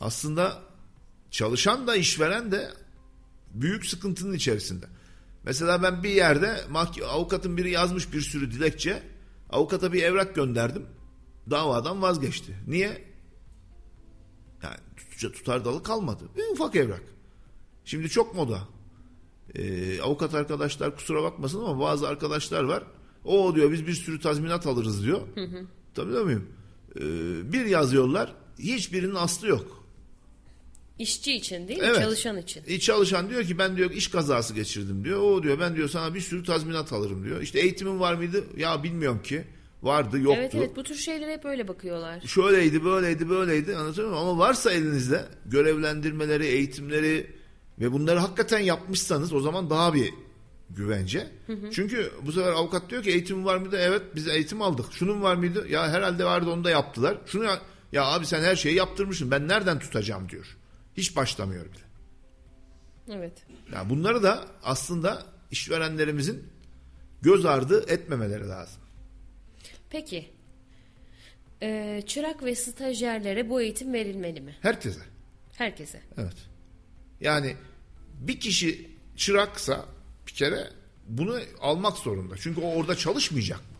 [0.00, 0.62] Aslında
[1.30, 2.70] çalışan da işveren de
[3.54, 4.86] büyük sıkıntının içerisinde.
[5.44, 6.60] Mesela ben bir yerde
[7.08, 9.02] avukatın biri yazmış bir sürü dilekçe.
[9.50, 10.86] Avukata bir evrak gönderdim.
[11.50, 12.56] Davadan vazgeçti.
[12.66, 13.04] Niye?
[14.62, 16.24] Yani tutuca tutar dalı kalmadı.
[16.36, 17.02] Bir ufak evrak.
[17.84, 18.68] Şimdi çok moda.
[19.54, 22.84] Ee, avukat arkadaşlar kusura bakmasın ama bazı arkadaşlar var.
[23.24, 25.20] O diyor biz bir sürü tazminat alırız diyor.
[25.94, 26.48] Tabii değil miyim?
[26.96, 28.34] Ee, bir yazıyorlar.
[28.58, 29.79] Hiçbirinin aslı yok.
[31.00, 31.86] İşçi için değil mi?
[31.86, 32.02] Evet.
[32.02, 32.62] Çalışan için.
[32.66, 35.20] E, çalışan diyor ki ben diyor iş kazası geçirdim diyor.
[35.22, 37.42] O diyor ben diyor sana bir sürü tazminat alırım diyor.
[37.42, 38.44] İşte eğitimin var mıydı?
[38.56, 39.44] Ya bilmiyorum ki.
[39.82, 40.40] Vardı yoktu.
[40.40, 42.20] Evet evet bu tür şeylere hep öyle bakıyorlar.
[42.20, 44.22] Şöyleydi böyleydi böyleydi anlatıyor muyum?
[44.22, 47.26] Ama varsa elinizde görevlendirmeleri, eğitimleri
[47.78, 50.10] ve bunları hakikaten yapmışsanız o zaman daha bir
[50.70, 51.26] güvence.
[51.72, 53.76] Çünkü bu sefer avukat diyor ki eğitim var mıydı?
[53.80, 54.86] Evet biz eğitim aldık.
[54.92, 55.66] Şunun var mıydı?
[55.68, 57.18] Ya herhalde vardı onu da yaptılar.
[57.26, 57.60] Şunu ya,
[57.92, 59.30] ya abi sen her şeyi yaptırmışsın.
[59.30, 60.56] Ben nereden tutacağım diyor.
[61.00, 61.82] Hiç başlamıyor bile.
[63.16, 63.32] Evet.
[63.72, 66.48] Yani bunları da aslında işverenlerimizin
[67.22, 68.82] göz ardı etmemeleri lazım.
[69.90, 70.30] Peki.
[71.62, 74.56] Ee, çırak ve stajyerlere bu eğitim verilmeli mi?
[74.60, 75.00] Herkese.
[75.56, 76.00] Herkese.
[76.16, 76.36] Evet.
[77.20, 77.56] Yani
[78.20, 79.84] bir kişi çıraksa
[80.26, 80.70] bir kere
[81.06, 82.34] bunu almak zorunda.
[82.40, 83.76] Çünkü o orada çalışmayacak mı?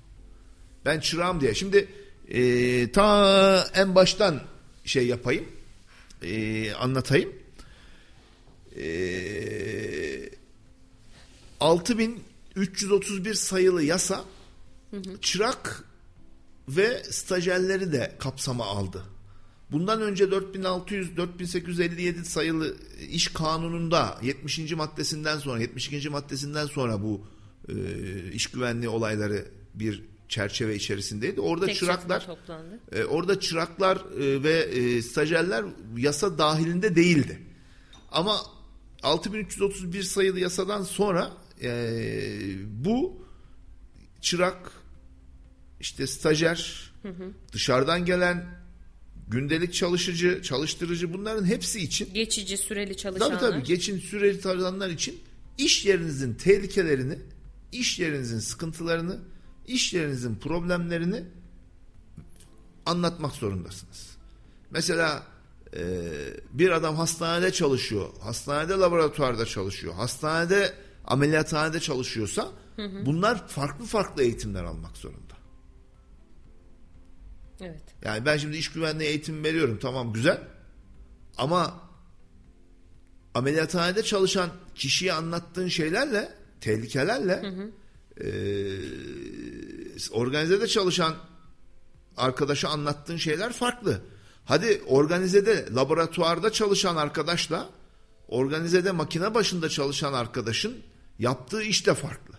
[0.85, 1.55] Ben çırağım diye.
[1.55, 1.89] Şimdi
[2.29, 4.41] e, ta en baştan
[4.85, 5.60] şey yapayım.
[6.23, 7.33] E, anlatayım.
[8.77, 10.31] E,
[11.61, 14.25] 6331 sayılı yasa
[15.21, 15.85] çırak
[16.69, 19.05] ve stajyerleri de kapsama aldı.
[19.73, 22.77] Bundan önce 4600 4857 sayılı
[23.11, 24.73] iş kanununda 70.
[24.73, 26.09] maddesinden sonra 72.
[26.09, 27.27] maddesinden sonra bu
[27.69, 27.75] e,
[28.33, 31.41] iş güvenliği olayları bir çerçeve içerisindeydi.
[31.41, 32.27] Orada Tek çıraklar
[32.93, 35.65] e, orada çıraklar e, ve e, stajyerler
[35.97, 37.39] yasa dahilinde değildi.
[38.13, 38.41] Ama
[39.03, 41.31] 6331 sayılı yasadan sonra
[41.63, 41.91] e,
[42.67, 43.23] bu
[44.21, 44.73] çırak
[45.81, 46.91] işte stajyer
[47.53, 48.61] dışarıdan gelen
[49.29, 53.41] gündelik çalışıcı, çalıştırıcı bunların hepsi için Geçici süreli çalışanlar.
[53.41, 55.21] tabii tabii geçin süreli çalışanlar için
[55.59, 57.19] iş yerinizin tehlikelerini,
[57.73, 59.19] iş yerinizin sıkıntılarını,
[59.71, 61.25] iş yerinizin problemlerini
[62.87, 64.17] anlatmak zorundasınız.
[64.71, 65.23] Mesela
[65.77, 65.83] e,
[66.53, 70.75] bir adam hastanede çalışıyor, hastanede laboratuvarda çalışıyor, hastanede
[71.07, 72.49] ameliyathanede çalışıyorsa
[73.07, 75.35] bunlar farklı farklı eğitimler almak zorunda.
[77.61, 77.83] Evet.
[78.05, 80.41] Yani ben şimdi iş güvenliği eğitimi veriyorum tamam güzel
[81.39, 81.81] ama
[83.35, 87.43] ameliyathanede çalışan kişiye anlattığın şeylerle tehlikelerle
[88.21, 88.31] eee,
[90.13, 91.15] organizede çalışan
[92.17, 94.01] arkadaşa anlattığın şeyler farklı.
[94.45, 97.69] Hadi organizede laboratuvarda çalışan arkadaşla
[98.29, 100.77] organizede makine başında çalışan arkadaşın
[101.19, 102.35] yaptığı iş de farklı.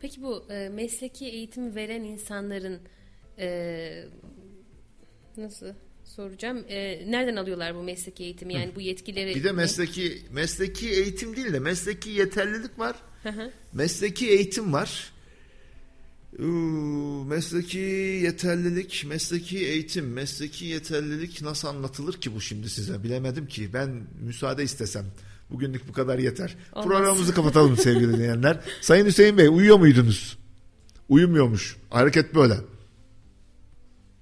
[0.00, 2.80] Peki bu e, mesleki eğitimi veren insanların
[3.38, 4.04] e,
[5.36, 5.66] nasıl
[6.04, 6.64] soracağım?
[6.68, 8.54] E, nereden alıyorlar bu mesleki eğitimi?
[8.54, 12.96] Yani bu yetkileri Bir de mesleki mesleki eğitim değil de mesleki yeterlilik var.
[13.72, 15.12] mesleki eğitim var.
[16.38, 17.78] Uuu, mesleki
[18.22, 23.02] yeterlilik, mesleki eğitim, mesleki yeterlilik nasıl anlatılır ki bu şimdi size?
[23.02, 23.72] Bilemedim ki.
[23.72, 25.04] Ben müsaade istesem.
[25.50, 26.56] Bugünlük bu kadar yeter.
[26.72, 26.86] Olmaz.
[26.88, 28.60] Programımızı kapatalım sevgili dinleyenler.
[28.80, 30.38] Sayın Hüseyin Bey uyuyor muydunuz?
[31.08, 31.76] Uyumuyormuş.
[31.90, 32.54] Hareket böyle.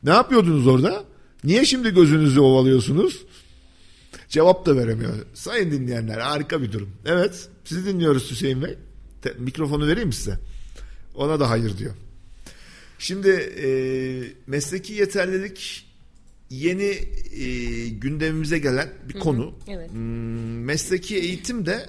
[0.02, 1.04] Ne yapıyordunuz orada?
[1.44, 3.24] Niye şimdi gözünüzü ovalıyorsunuz?
[4.28, 5.14] Cevap da veremiyor.
[5.34, 6.90] Sayın dinleyenler harika bir durum.
[7.04, 8.78] Evet sizi dinliyoruz Hüseyin Bey.
[9.22, 10.38] Te- mikrofonu vereyim mi size?
[11.14, 11.94] Ona da hayır diyor.
[12.98, 13.68] Şimdi e,
[14.46, 15.86] mesleki yeterlilik
[16.50, 16.98] yeni
[17.32, 19.54] e, gündemimize gelen bir konu.
[19.68, 19.90] evet.
[19.90, 21.86] Hmm, mesleki eğitim de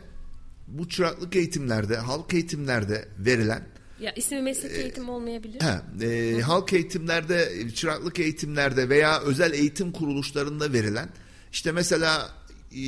[0.67, 3.67] bu çıraklık eğitimlerde, halk eğitimlerde verilen
[3.99, 5.61] Ya ismi meslek eğitim olmayabilir.
[5.61, 11.09] He, e, halk eğitimlerde, çıraklık eğitimlerde veya özel eğitim kuruluşlarında verilen
[11.51, 12.29] işte mesela
[12.75, 12.81] e,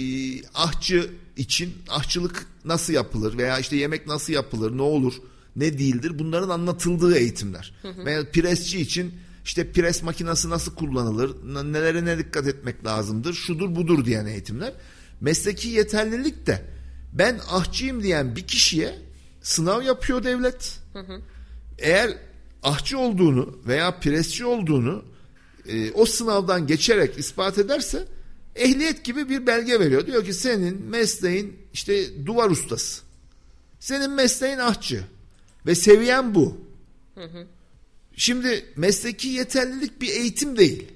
[0.54, 5.14] ahçı için ahçılık nasıl yapılır veya işte yemek nasıl yapılır, ne olur,
[5.56, 7.74] ne değildir bunların anlatıldığı eğitimler.
[8.06, 9.14] Veya presçi için
[9.46, 11.32] işte pres makinesi nasıl kullanılır,
[11.74, 14.74] nelere ne dikkat etmek lazımdır, şudur budur diyen eğitimler.
[15.22, 16.66] Mesleki yeterlilik de
[17.14, 18.96] ben ahçıyım diyen bir kişiye
[19.42, 20.80] sınav yapıyor devlet
[21.80, 22.18] eğer
[22.64, 25.04] ahçı olduğunu veya presçi olduğunu
[25.68, 28.08] e, o sınavdan geçerek ispat ederse
[28.56, 30.08] ehliyet gibi bir belge veriyor.
[30.08, 33.02] Diyor ki senin mesleğin işte duvar ustası.
[33.80, 35.04] Senin mesleğin ahçı.
[35.66, 36.58] Ve seviyen bu.
[38.16, 40.88] Şimdi mesleki yeterlilik bir eğitim değil.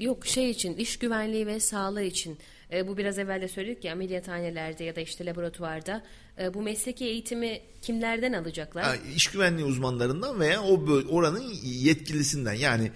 [0.00, 2.38] Yok şey için iş güvenliği ve sağlığı için
[2.72, 6.04] e, bu biraz evvel de söyledik ya ameliyathanelerde ya da işte laboratuvarda
[6.38, 8.84] e, bu mesleki eğitimi kimlerden alacaklar?
[8.84, 12.52] Ha, iş güvenliği uzmanlarından veya o oranın yetkilisinden.
[12.52, 12.90] Yani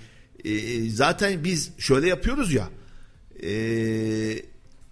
[0.44, 2.70] e, zaten biz şöyle yapıyoruz ya
[3.42, 3.50] e,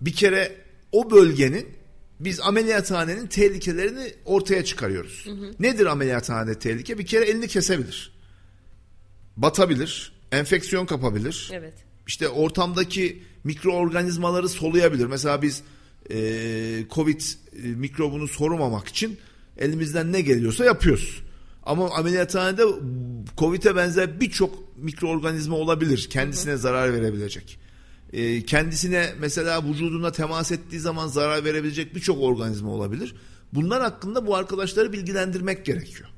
[0.01, 0.57] bir kere
[0.93, 1.78] o bölgenin
[2.21, 5.27] biz ameliyathanenin tehlikelerini ortaya çıkarıyoruz.
[5.61, 6.99] Nedir ameliyathane tehlike?
[6.99, 8.13] Bir kere elini kesebilir.
[9.37, 10.13] Batabilir.
[10.33, 11.51] Enfeksiyon kapabilir.
[11.53, 11.75] Evet.
[12.07, 15.07] İşte ortamdaki mikroorganizmaları soluyabilir.
[15.07, 15.63] Mesela biz
[16.11, 19.19] e, Covid e, mikrobunu sorumamak için
[19.59, 21.23] elimizden ne geliyorsa yapıyoruz.
[21.63, 22.63] Ama ameliyathanede
[23.39, 26.09] Covid'e benzer birçok mikroorganizma olabilir.
[26.11, 27.59] Kendisine zarar verebilecek.
[28.13, 33.15] E, kendisine mesela vücuduna temas ettiği zaman zarar verebilecek birçok organizma olabilir.
[33.53, 36.09] Bunlar hakkında bu arkadaşları bilgilendirmek gerekiyor.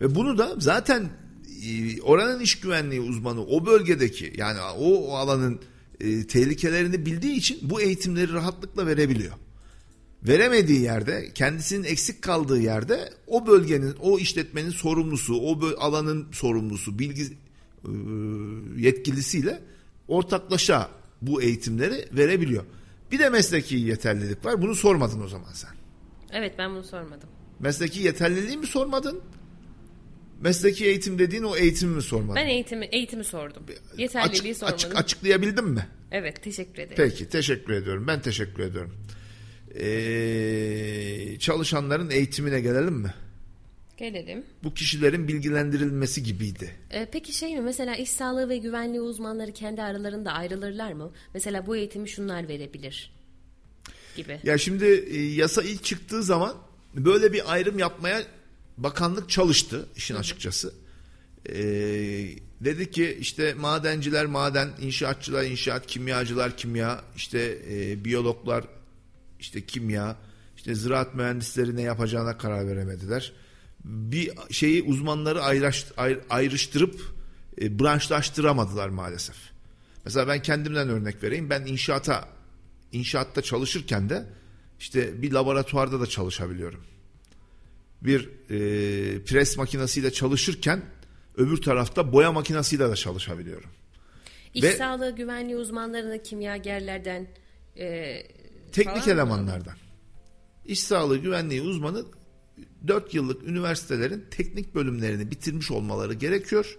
[0.00, 1.10] Ve bunu da zaten
[1.66, 5.60] e, oranın iş güvenliği uzmanı o bölgedeki yani o, alanın
[6.00, 9.32] e, tehlikelerini bildiği için bu eğitimleri rahatlıkla verebiliyor.
[10.22, 17.22] Veremediği yerde, kendisinin eksik kaldığı yerde o bölgenin, o işletmenin sorumlusu, o alanın sorumlusu, bilgi
[17.22, 17.90] e,
[18.76, 19.62] yetkilisiyle
[20.08, 22.64] ortaklaşa bu eğitimleri verebiliyor.
[23.12, 24.62] Bir de mesleki yeterlilik var.
[24.62, 25.70] Bunu sormadın o zaman sen.
[26.32, 27.28] Evet ben bunu sormadım.
[27.60, 29.20] Mesleki yeterliliği mi sormadın?
[30.40, 32.36] Mesleki eğitim dediğin o eğitimi mi sormadın?
[32.36, 33.62] Ben eğitimi eğitimi sordum.
[33.98, 34.74] Yeterliliği Açık, sormadım.
[34.76, 35.86] açık, açıklayabildim mi?
[36.10, 36.94] Evet teşekkür ederim.
[36.96, 38.06] Peki teşekkür ediyorum.
[38.06, 38.92] Ben teşekkür ediyorum.
[39.74, 43.14] Ee, çalışanların eğitimine gelelim mi?
[43.96, 44.44] Gelelim.
[44.64, 46.74] Bu kişilerin bilgilendirilmesi gibiydi.
[46.90, 51.12] Ee, peki şey mi mesela iş sağlığı ve güvenliği uzmanları kendi aralarında ayrılırlar mı?
[51.34, 53.12] Mesela bu eğitimi şunlar verebilir
[54.16, 54.40] gibi.
[54.44, 56.56] Ya şimdi e, yasa ilk çıktığı zaman
[56.94, 58.22] böyle bir ayrım yapmaya
[58.76, 60.74] bakanlık çalıştı işin açıkçası.
[61.48, 61.54] Ee,
[62.60, 68.64] dedi ki işte madenciler maden, inşaatçılar inşaat, kimyacılar kimya, işte e, biyologlar
[69.40, 70.16] işte kimya,
[70.56, 73.32] işte ziraat mühendisleri ne yapacağına karar veremediler.
[73.84, 75.42] Bir şeyi uzmanları
[76.30, 77.00] ayrıştırıp
[77.60, 79.36] e, branşlaştıramadılar maalesef.
[80.04, 81.50] Mesela ben kendimden örnek vereyim.
[81.50, 82.28] Ben inşaata
[82.92, 84.26] inşaatta çalışırken de
[84.80, 86.80] işte bir laboratuvarda da çalışabiliyorum.
[88.02, 90.82] Bir e, pres makinesiyle çalışırken
[91.36, 93.70] öbür tarafta boya makinesiyle de çalışabiliyorum.
[94.54, 97.26] İş Ve- sağlığı güvenliği uzmanlarını kimyagerlerden
[97.76, 98.16] e,
[98.72, 99.12] Teknik falan mı?
[99.12, 99.74] elemanlardan.
[100.66, 102.04] İş sağlığı güvenliği uzmanı
[102.88, 106.78] 4 yıllık üniversitelerin teknik bölümlerini bitirmiş olmaları gerekiyor.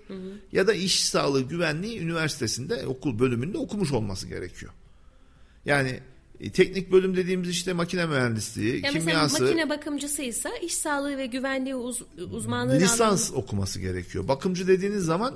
[0.52, 4.74] Ya da iş sağlığı güvenliği üniversitesinde okul bölümünde okumuş olması gerekiyor.
[5.66, 6.00] Yani
[6.40, 11.26] e, teknik bölüm dediğimiz işte makine mühendisliği, Ya mesela kimyası, makine bakımcısıysa iş sağlığı ve
[11.26, 14.28] güvenliği uz, uzmanlığı lisans okuması gerekiyor.
[14.28, 15.36] Bakımcı dediğiniz zaman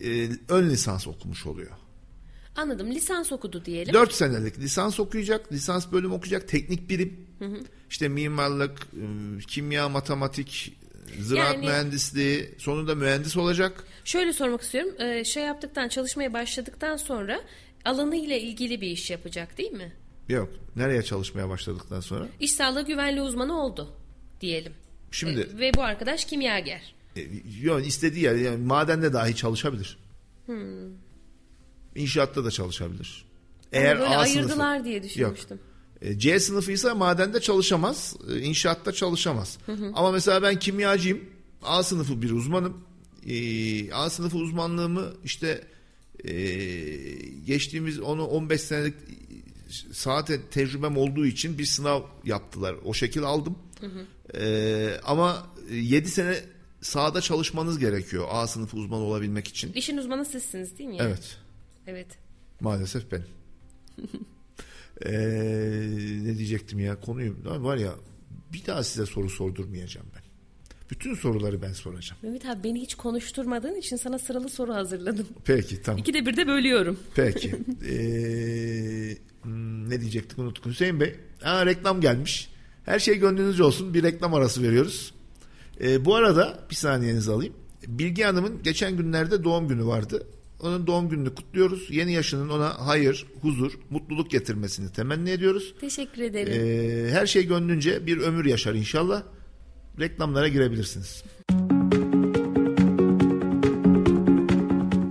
[0.00, 1.70] e, ön lisans okumuş oluyor.
[2.56, 2.90] Anladım.
[2.90, 3.94] Lisans okudu diyelim.
[3.94, 7.27] 4 senelik lisans okuyacak, lisans bölüm okuyacak, teknik birim.
[7.90, 10.76] İşte mimarlık, e, kimya, matematik,
[11.18, 13.84] ziraat Yani- mühendisliği, sonunda mühendis olacak.
[14.04, 14.94] Şöyle sormak istiyorum.
[14.98, 17.40] Ee, şey yaptıktan, çalışmaya başladıktan sonra
[17.84, 19.92] alanıyla ilgili bir iş yapacak değil mi?
[20.28, 22.26] Yok, nereye çalışmaya başladıktan sonra?
[22.40, 23.96] İş sağlığı güvenliği uzmanı oldu
[24.40, 24.72] diyelim.
[25.10, 26.94] Şimdi ve bu arkadaş kimyager.
[27.16, 27.20] e,
[27.62, 29.98] yok istediği yer, yani madende dahi çalışabilir.
[31.94, 33.24] İnşaatta da çalışabilir.
[33.72, 35.58] Eğer Ama böyle A ayırdılar sınıfı, diye düşünmüştüm.
[35.58, 35.77] E,
[36.16, 39.58] C sınıfıysa madende çalışamaz, e, inşaatta çalışamaz.
[39.94, 41.20] Ama mesela ben kimyacıyım,
[41.62, 42.84] A sınıfı bir uzmanım.
[43.26, 45.64] E, A sınıfı uzmanlığımı işte
[46.24, 46.32] e,
[47.46, 48.94] geçtiğimiz onu 15 senelik
[49.92, 52.76] saat tecrübem olduğu için bir sınav yaptılar.
[52.84, 53.58] O şekil aldım.
[54.34, 56.40] E, ama 7 sene
[56.80, 59.72] sahada çalışmanız gerekiyor A sınıfı uzmanı olabilmek için.
[59.72, 60.96] İşin uzmanı sizsiniz değil mi?
[61.00, 61.36] Evet.
[61.86, 62.06] Evet.
[62.60, 63.22] Maalesef ben.
[65.06, 65.12] ee,
[66.24, 67.94] ne diyecektim ya konuyu var ya
[68.52, 70.22] bir daha size soru sordurmayacağım ben.
[70.90, 72.20] Bütün soruları ben soracağım.
[72.22, 75.26] Mehmet abi beni hiç konuşturmadığın için sana sıralı soru hazırladım.
[75.44, 75.98] Peki tamam.
[75.98, 76.98] İkide bir de bölüyorum.
[77.14, 77.56] Peki.
[77.88, 79.16] Ee,
[79.88, 80.66] ne diyecektik unuttuk.
[80.66, 81.14] Hüseyin Bey.
[81.44, 82.50] Aa, reklam gelmiş.
[82.84, 83.94] Her şey gönlünüzce olsun.
[83.94, 85.14] Bir reklam arası veriyoruz.
[85.80, 87.54] Ee, bu arada bir saniyenizi alayım.
[87.86, 90.26] Bilgi Hanım'ın geçen günlerde doğum günü vardı.
[90.62, 91.90] Onun doğum gününü kutluyoruz.
[91.90, 95.74] Yeni yaşının ona hayır, huzur, mutluluk getirmesini temenni ediyoruz.
[95.80, 96.52] Teşekkür ederim.
[96.52, 99.22] Ee, her şey gönlünce bir ömür yaşar inşallah.
[100.00, 101.24] Reklamlara girebilirsiniz.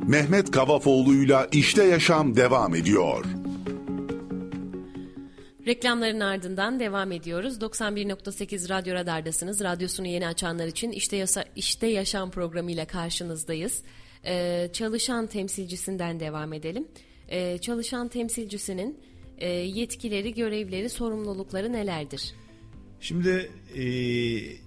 [0.07, 3.25] Mehmet Kavafoğlu'yla İşte Yaşam devam ediyor.
[5.67, 7.57] Reklamların ardından devam ediyoruz.
[7.57, 9.61] 91.8 Radyo Radar'dasınız.
[9.61, 13.83] Radyosunu yeni açanlar için İşte, Yasa, İşte Yaşam programıyla karşınızdayız.
[14.27, 16.87] Ee, çalışan temsilcisinden devam edelim.
[17.29, 18.99] Ee, çalışan temsilcisinin
[19.37, 22.33] e, yetkileri, görevleri, sorumlulukları nelerdir?
[22.99, 23.83] Şimdi e,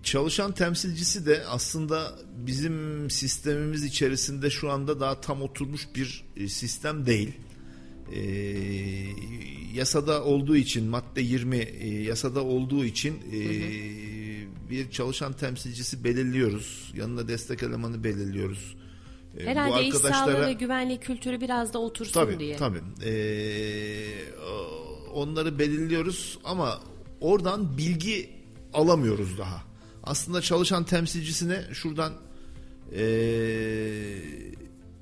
[0.03, 7.07] çalışan temsilcisi de aslında bizim sistemimiz içerisinde şu anda daha tam oturmuş bir e, sistem
[7.07, 7.33] değil.
[8.15, 8.21] E,
[9.75, 14.71] yasada olduğu için madde 20 e, yasada olduğu için e, hı hı.
[14.71, 16.93] bir çalışan temsilcisi belirliyoruz.
[16.97, 18.77] Yanına destek elemanı belirliyoruz.
[19.39, 20.11] E, Herhalde Bu arkadaşlara...
[20.11, 22.57] iş sağlığı ve güvenlik kültürü biraz da otursun tabii, diye.
[22.57, 22.81] Tabii.
[23.05, 23.13] E,
[25.15, 26.81] onları belirliyoruz ama
[27.21, 28.31] oradan bilgi
[28.73, 29.63] alamıyoruz daha.
[30.03, 32.13] Aslında çalışan temsilcisine şuradan
[32.93, 34.23] ee,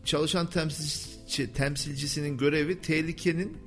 [0.04, 3.58] çalışan temsilci, temsilcisinin görevi tehlikenin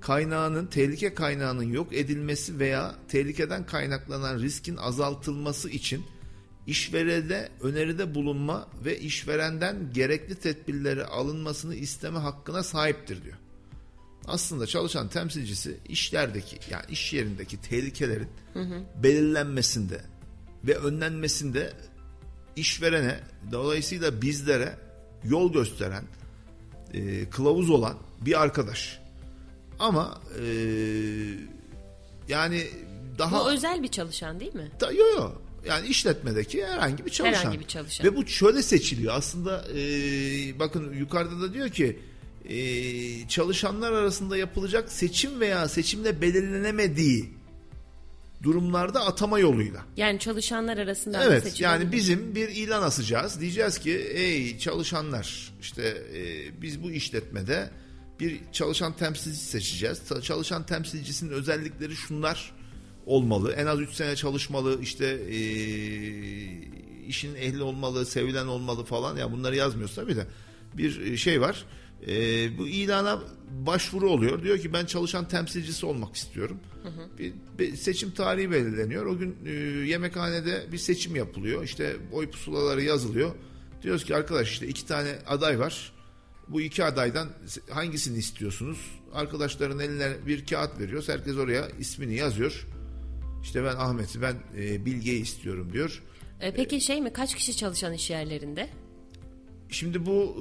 [0.00, 6.04] kaynağının, tehlike kaynağının yok edilmesi veya tehlikeden kaynaklanan riskin azaltılması için
[6.66, 13.36] işverede öneride bulunma ve işverenden gerekli tedbirleri alınmasını isteme hakkına sahiptir diyor
[14.26, 18.82] aslında çalışan temsilcisi işlerdeki yani iş yerindeki tehlikelerin hı hı.
[19.02, 20.00] belirlenmesinde
[20.64, 21.72] ve önlenmesinde
[22.56, 23.20] işverene
[23.52, 24.78] dolayısıyla bizlere
[25.24, 26.04] yol gösteren
[26.94, 29.00] e, kılavuz olan bir arkadaş.
[29.78, 30.46] Ama e,
[32.28, 32.66] yani
[33.18, 33.44] daha...
[33.44, 34.70] Bu özel bir çalışan değil mi?
[34.80, 35.32] Da, yo yo.
[35.68, 37.40] Yani işletmedeki herhangi bir çalışan.
[37.40, 38.06] Herhangi bir çalışan.
[38.06, 39.14] Ve bu şöyle seçiliyor.
[39.14, 39.78] Aslında e,
[40.58, 41.98] bakın yukarıda da diyor ki
[42.48, 47.30] e, çalışanlar arasında yapılacak seçim veya seçimle belirlenemediği
[48.42, 49.84] durumlarda atama yoluyla.
[49.96, 51.92] Yani çalışanlar arasında Evet seçim yani olur.
[51.92, 53.40] bizim bir ilan asacağız.
[53.40, 57.70] Diyeceğiz ki ey çalışanlar işte e, biz bu işletmede
[58.20, 60.00] bir çalışan temsilci seçeceğiz.
[60.22, 62.52] Çalışan temsilcisinin özellikleri şunlar
[63.06, 63.52] olmalı.
[63.52, 65.38] En az 3 sene çalışmalı işte e,
[67.06, 69.16] işin ehli olmalı, sevilen olmalı falan.
[69.16, 70.26] Ya bunları yazmıyoruz tabii de
[70.74, 71.66] bir şey var
[72.08, 74.42] e, bu ilana başvuru oluyor.
[74.42, 76.60] Diyor ki ben çalışan temsilcisi olmak istiyorum.
[76.82, 77.18] Hı hı.
[77.18, 79.06] Bir, bir seçim tarihi belirleniyor.
[79.06, 79.50] O gün e,
[79.86, 81.62] yemekhanede bir seçim yapılıyor.
[81.62, 83.30] İşte oy pusulaları yazılıyor.
[83.82, 85.92] Diyoruz ki arkadaş işte iki tane aday var.
[86.48, 87.28] Bu iki adaydan
[87.70, 88.78] hangisini istiyorsunuz?
[89.14, 91.08] Arkadaşların eline bir kağıt veriyoruz.
[91.08, 92.66] Herkes oraya ismini yazıyor.
[93.46, 96.02] İşte ben Ahmet'i, ben e, Bilge'yi istiyorum diyor.
[96.40, 97.12] E, peki şey mi?
[97.12, 98.68] Kaç kişi çalışan iş yerlerinde?
[99.68, 100.36] Şimdi bu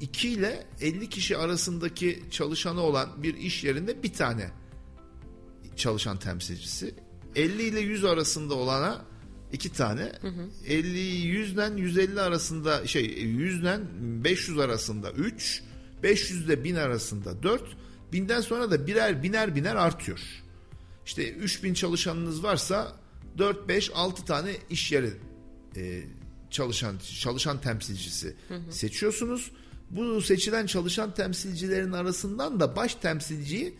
[0.00, 4.50] 2 ile 50 kişi arasındaki çalışanı olan bir iş yerinde bir tane
[5.76, 6.94] çalışan temsilcisi.
[7.36, 9.04] 50 ile 100 arasında olana
[9.52, 10.12] iki tane.
[10.20, 10.48] Hı hı.
[10.66, 13.80] 50 100'den 150 arasında şey 100'den
[14.24, 15.62] 500 arasında 3,
[16.02, 17.62] 500 ile 1000 arasında 4,
[18.12, 20.45] 1000'den sonra da birer biner biner artıyor.
[21.06, 22.92] İşte 3000 çalışanınız varsa
[23.38, 25.12] 4 5 6 tane iş yeri
[25.76, 26.02] e,
[26.50, 28.72] çalışan çalışan temsilcisi hı hı.
[28.72, 29.50] seçiyorsunuz.
[29.90, 33.74] Bu seçilen çalışan temsilcilerin arasından da baş temsilciyi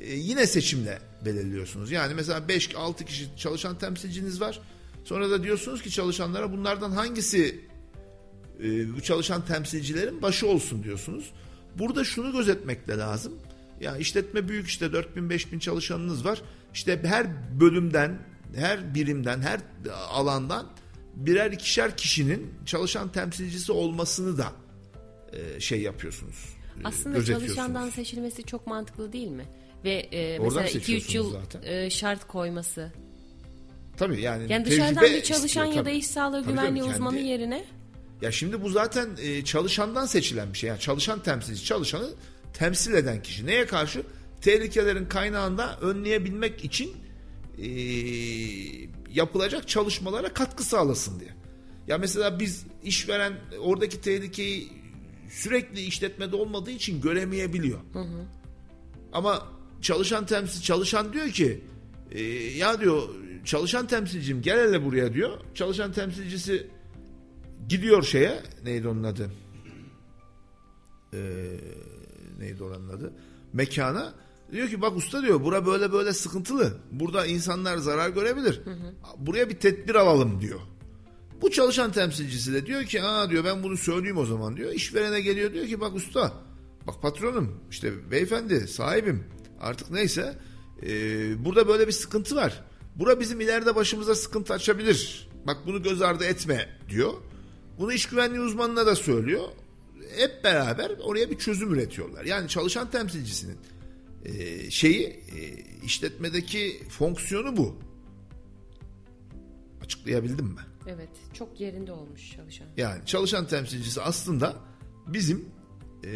[0.00, 1.90] e, yine seçimle belirliyorsunuz.
[1.90, 4.60] Yani mesela 5-6 kişi çalışan temsilciniz var.
[5.04, 7.60] Sonra da diyorsunuz ki çalışanlara bunlardan hangisi
[8.62, 11.32] e, bu çalışan temsilcilerin başı olsun diyorsunuz.
[11.78, 13.32] Burada şunu gözetmekle lazım.
[13.80, 16.42] Ya işletme büyük işte 4000 5000 çalışanınız var.
[16.74, 17.26] İşte her
[17.60, 18.18] bölümden,
[18.56, 19.60] her birimden, her
[20.10, 20.66] alandan
[21.14, 24.52] birer ikişer kişinin çalışan temsilcisi olmasını da
[25.32, 26.44] e, şey yapıyorsunuz.
[26.80, 29.44] E, Aslında çalışandan seçilmesi çok mantıklı değil mi?
[29.84, 32.92] Ve e, mesela 2-3 yıl e, şart koyması.
[33.96, 34.52] Tabii yani.
[34.52, 37.64] Yani dışarıdan bir çalışan istiyor, ya da iş sağlığı tabii, güvenliği tabii, uzmanı kendi, yerine.
[38.22, 40.68] Ya şimdi bu zaten e, çalışandan seçilen bir şey.
[40.68, 42.10] Yani çalışan temsilci, çalışanı
[42.52, 43.46] temsil eden kişi.
[43.46, 44.02] Neye karşı?
[44.40, 46.96] Tehlikelerin kaynağında önleyebilmek için
[47.58, 47.68] e,
[49.14, 51.30] yapılacak çalışmalara katkı sağlasın diye.
[51.86, 54.68] Ya mesela biz işveren oradaki tehlikeyi
[55.30, 57.78] sürekli işletmede olmadığı için göremeyebiliyor.
[59.12, 59.48] Ama
[59.80, 61.60] çalışan temsil çalışan diyor ki
[62.10, 63.02] e, ya diyor
[63.44, 65.40] çalışan temsilcim gel hele buraya diyor.
[65.54, 66.66] Çalışan temsilcisi
[67.68, 69.30] gidiyor şeye neydi onun adı?
[71.14, 71.18] Ee,
[72.38, 73.12] neydi oranın adı?
[73.52, 74.14] Mekana
[74.52, 76.72] diyor ki bak usta diyor bura böyle böyle sıkıntılı.
[76.92, 78.60] Burada insanlar zarar görebilir.
[79.18, 80.60] Buraya bir tedbir alalım diyor.
[81.42, 84.72] Bu çalışan temsilcisi de diyor ki aa diyor ben bunu söyleyeyim o zaman diyor.
[84.72, 86.32] İşverene geliyor diyor ki bak usta
[86.86, 89.24] bak patronum işte beyefendi sahibim
[89.60, 90.38] artık neyse
[90.82, 90.90] e,
[91.44, 92.64] burada böyle bir sıkıntı var.
[92.96, 95.28] Bura bizim ileride başımıza sıkıntı açabilir.
[95.46, 97.12] Bak bunu göz ardı etme diyor.
[97.78, 99.44] Bunu iş güvenliği uzmanına da söylüyor.
[100.16, 102.24] Hep beraber oraya bir çözüm üretiyorlar.
[102.24, 103.58] Yani çalışan temsilcisinin
[104.24, 107.78] e, şeyi e, işletmedeki fonksiyonu bu.
[109.84, 110.60] Açıklayabildim mi?
[110.86, 112.66] Evet, çok yerinde olmuş çalışan.
[112.76, 114.56] Yani çalışan temsilcisi aslında
[115.06, 115.48] bizim
[116.04, 116.10] e,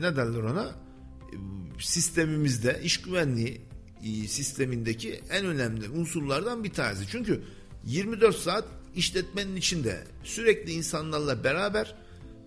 [0.00, 0.74] ne derler ona
[1.78, 3.60] sistemimizde iş güvenliği
[4.04, 7.04] e, sistemindeki en önemli unsurlardan bir tanesi.
[7.10, 7.42] Çünkü
[7.84, 8.64] 24 saat
[8.96, 11.94] işletmenin içinde sürekli insanlarla beraber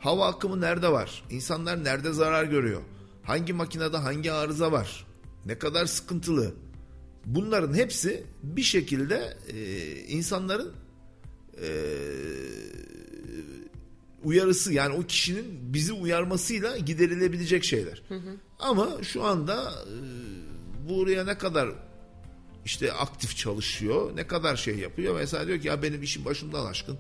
[0.02, 1.24] hava akımı nerede var?
[1.30, 2.82] İnsanlar nerede zarar görüyor?
[3.24, 5.06] Hangi makinede hangi arıza var?
[5.46, 6.54] Ne kadar sıkıntılı?
[7.26, 10.74] Bunların hepsi bir şekilde e, insanların
[11.62, 11.70] e,
[14.24, 18.04] uyarısı yani o kişinin bizi uyarmasıyla giderilebilecek şeyler.
[18.60, 21.70] Ama şu anda e, buraya ne kadar
[22.66, 25.16] işte aktif çalışıyor, ne kadar şey yapıyor.
[25.16, 26.98] Mesela diyor ki ya benim işim başımdan aşkın.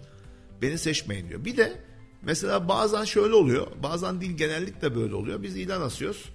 [0.62, 1.45] Beni seçmeyin diyor.
[1.45, 1.91] Bir de
[2.22, 3.68] mesela bazen şöyle oluyor.
[3.84, 5.44] Bazen değil genellikle böyle oluyor.
[5.44, 6.30] Biz ilan asıyoruz.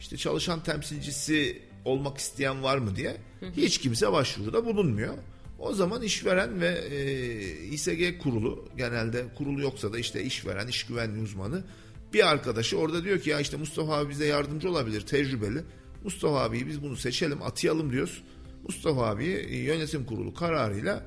[0.00, 3.16] İşte çalışan temsilcisi olmak isteyen var mı diye.
[3.56, 5.14] Hiç kimse başvuruda bulunmuyor.
[5.58, 11.24] O zaman işveren ve e, İSG kurulu genelde kurulu yoksa da işte işveren, iş güvenliği
[11.24, 11.64] uzmanı
[12.12, 15.62] bir arkadaşı orada diyor ki ya işte Mustafa abi bize yardımcı olabilir, tecrübeli.
[16.04, 18.22] Mustafa abiyi biz bunu seçelim, atayalım diyoruz.
[18.62, 21.06] Mustafa abiyi e, yönetim kurulu kararıyla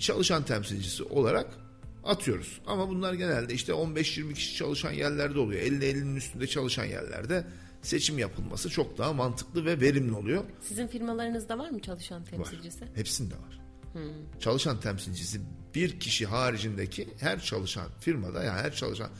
[0.00, 1.46] çalışan temsilcisi olarak
[2.04, 2.60] atıyoruz.
[2.66, 5.62] Ama bunlar genelde işte 15-20 kişi çalışan yerlerde oluyor.
[5.62, 7.46] 50-50'nin üstünde çalışan yerlerde
[7.82, 10.44] seçim yapılması çok daha mantıklı ve verimli oluyor.
[10.60, 12.80] Sizin firmalarınızda var mı çalışan temsilcisi?
[12.80, 12.88] Var.
[12.94, 13.60] Hepsinde var.
[14.40, 15.40] Çalışan temsilcisi
[15.74, 19.10] bir kişi haricindeki her çalışan firmada yani her çalışan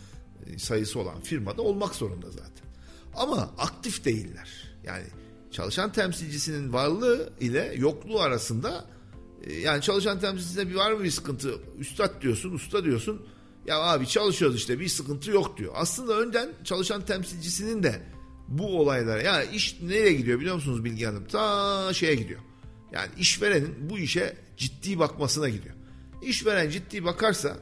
[0.46, 2.66] e, sayısı olan firmada olmak zorunda zaten.
[3.14, 4.48] Ama aktif değiller.
[4.84, 5.04] Yani
[5.50, 8.84] çalışan temsilcisinin varlığı ile yokluğu arasında
[9.62, 11.54] yani çalışan temsilcisinde bir var mı bir sıkıntı?
[11.78, 13.26] Üstad diyorsun, usta diyorsun.
[13.66, 15.72] Ya abi çalışıyoruz işte bir sıkıntı yok diyor.
[15.76, 18.02] Aslında önden çalışan temsilcisinin de
[18.48, 21.26] bu olaylara ya iş nereye gidiyor biliyor musunuz Bilgi Hanım?
[21.26, 22.40] Ta şeye gidiyor.
[22.92, 25.74] Yani işverenin bu işe ciddi bakmasına gidiyor.
[26.22, 27.56] İşveren ciddi bakarsa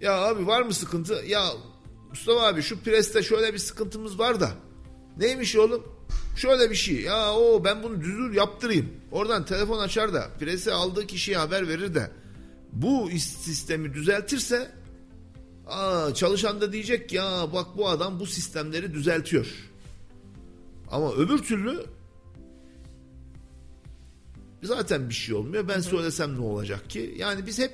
[0.00, 1.14] ya abi var mı sıkıntı?
[1.26, 1.50] Ya
[2.10, 4.52] Mustafa abi şu preste şöyle bir sıkıntımız var da.
[5.16, 5.84] Neymiş oğlum?
[6.36, 7.00] Şöyle bir şey.
[7.00, 8.88] Ya o ben bunu düzür yaptırayım.
[9.10, 12.10] Oradan telefon açar da presi aldığı kişiye haber verir de
[12.72, 14.70] bu sistemi düzeltirse
[15.66, 19.46] aa, çalışan da diyecek ya bak bu adam bu sistemleri düzeltiyor.
[20.90, 21.84] Ama öbür türlü
[24.62, 25.68] zaten bir şey olmuyor.
[25.68, 27.14] Ben söylesem ne olacak ki?
[27.16, 27.72] Yani biz hep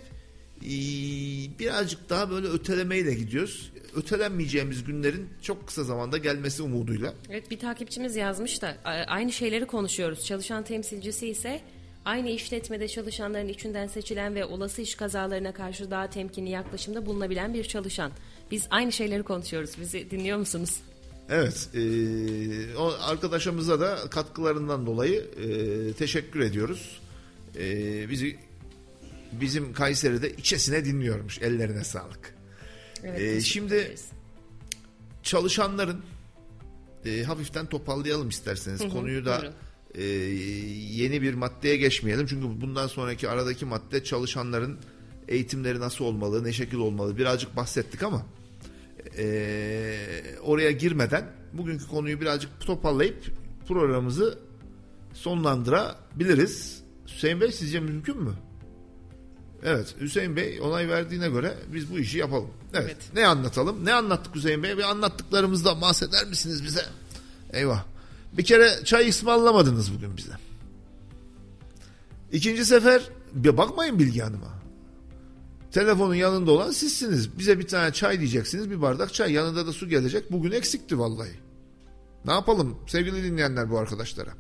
[1.59, 3.73] birazcık daha böyle ötelemeyle gidiyoruz.
[3.95, 7.15] Ötelenmeyeceğimiz günlerin çok kısa zamanda gelmesi umuduyla.
[7.31, 10.25] Evet bir takipçimiz yazmış da aynı şeyleri konuşuyoruz.
[10.25, 11.61] Çalışan temsilcisi ise
[12.05, 17.65] aynı işletmede çalışanların içinden seçilen ve olası iş kazalarına karşı daha temkinli yaklaşımda bulunabilen bir
[17.65, 18.13] çalışan.
[18.51, 19.71] Biz aynı şeyleri konuşuyoruz.
[19.81, 20.81] Bizi dinliyor musunuz?
[21.31, 27.01] Evet, e, o arkadaşımıza da katkılarından dolayı e, teşekkür ediyoruz.
[27.59, 28.37] E, bizi
[29.33, 31.39] bizim Kayseri'de içesine dinliyormuş.
[31.43, 32.35] Ellerine sağlık.
[33.05, 34.05] Evet, Ee, şimdi- ederiz.
[35.23, 36.01] Çalışanların
[37.07, 39.55] e, hafiften toparlayalım isterseniz hı, konuyu da buyurun.
[39.95, 40.03] e,
[41.03, 44.79] yeni bir maddeye geçmeyelim çünkü bundan sonraki aradaki madde çalışanların
[45.29, 48.27] eğitimleri nasıl olmalı, ne şekil olmalı birazcık bahsettik ama
[49.19, 49.97] e,
[50.43, 53.25] oraya girmeden bugünkü konuyu birazcık toparlayıp
[53.69, 54.39] programımızı
[55.15, 56.83] sonlandırabiliriz.
[57.07, 58.35] Hüseyin Bey sizce mümkün mü?
[59.65, 62.51] Evet Hüseyin Bey onay verdiğine göre biz bu işi yapalım.
[62.75, 62.85] Evet.
[62.85, 62.97] Evet.
[63.15, 63.85] Ne anlatalım?
[63.85, 64.77] Ne anlattık Hüseyin Bey?
[64.79, 66.85] Bir anlattıklarımızdan bahseder misiniz bize?
[67.53, 67.85] Eyvah.
[68.33, 70.33] Bir kere çay ısmarlamadınız bugün bize.
[72.33, 73.03] İkinci sefer
[73.33, 74.59] bir bakmayın Bilgi Hanım'a.
[75.73, 77.39] Telefonun yanında olan sizsiniz.
[77.39, 78.71] Bize bir tane çay diyeceksiniz.
[78.71, 79.33] Bir bardak çay.
[79.33, 80.33] Yanında da su gelecek.
[80.33, 81.33] Bugün eksikti vallahi.
[82.25, 84.31] Ne yapalım sevgili dinleyenler bu arkadaşlara?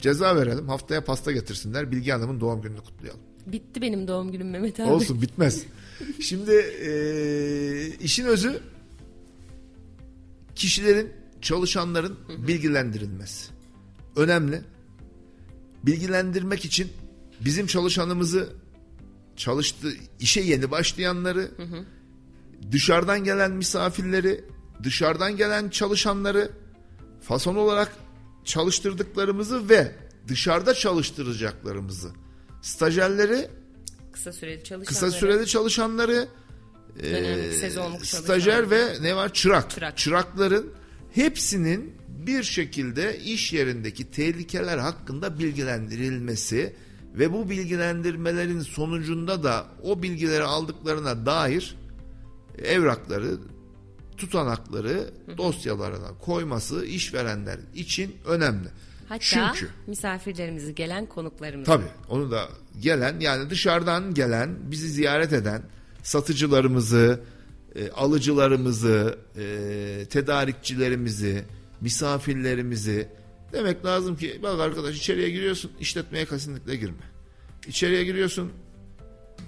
[0.00, 0.68] Ceza verelim.
[0.68, 1.90] Haftaya pasta getirsinler.
[1.92, 3.27] Bilgi Hanım'ın doğum gününü kutlayalım.
[3.52, 4.90] Bitti benim doğum günüm Mehmet abi.
[4.90, 5.64] Olsun bitmez.
[6.20, 6.90] Şimdi e,
[8.00, 8.60] işin özü
[10.54, 12.18] kişilerin, çalışanların
[12.48, 13.52] bilgilendirilmesi.
[14.16, 14.60] Önemli.
[15.82, 16.88] Bilgilendirmek için
[17.40, 18.52] bizim çalışanımızı
[19.36, 19.88] çalıştı
[20.20, 21.50] işe yeni başlayanları,
[22.72, 24.44] dışarıdan gelen misafirleri,
[24.82, 26.50] dışarıdan gelen çalışanları
[27.20, 27.92] fason olarak
[28.44, 29.92] çalıştırdıklarımızı ve
[30.28, 32.10] dışarıda çalıştıracaklarımızı,
[32.62, 33.48] stajyerleri,
[34.12, 34.86] Kısa süreli çalışanları.
[34.86, 36.28] kısa süreli çalışanları,
[37.02, 39.70] e, sezonluk stajyer ve ne var çırak.
[39.70, 39.98] Çırak.
[39.98, 40.72] Çırakların
[41.14, 46.74] hepsinin bir şekilde iş yerindeki tehlikeler hakkında bilgilendirilmesi
[47.14, 51.76] ve bu bilgilendirmelerin sonucunda da o bilgileri aldıklarına dair
[52.64, 53.38] evrakları,
[54.16, 58.68] tutanakları dosyalarına koyması işverenler için önemli.
[59.08, 61.70] Hatta Çünkü misafirlerimizi gelen konuklarımızı.
[61.70, 62.48] Tabii onu da
[62.80, 65.62] gelen yani dışarıdan gelen bizi ziyaret eden
[66.02, 67.20] satıcılarımızı,
[67.74, 71.44] e, alıcılarımızı, e, tedarikçilerimizi,
[71.80, 73.08] misafirlerimizi
[73.52, 77.04] demek lazım ki bak arkadaş içeriye giriyorsun işletmeye kesinlikle girme.
[77.66, 78.52] İçeriye giriyorsun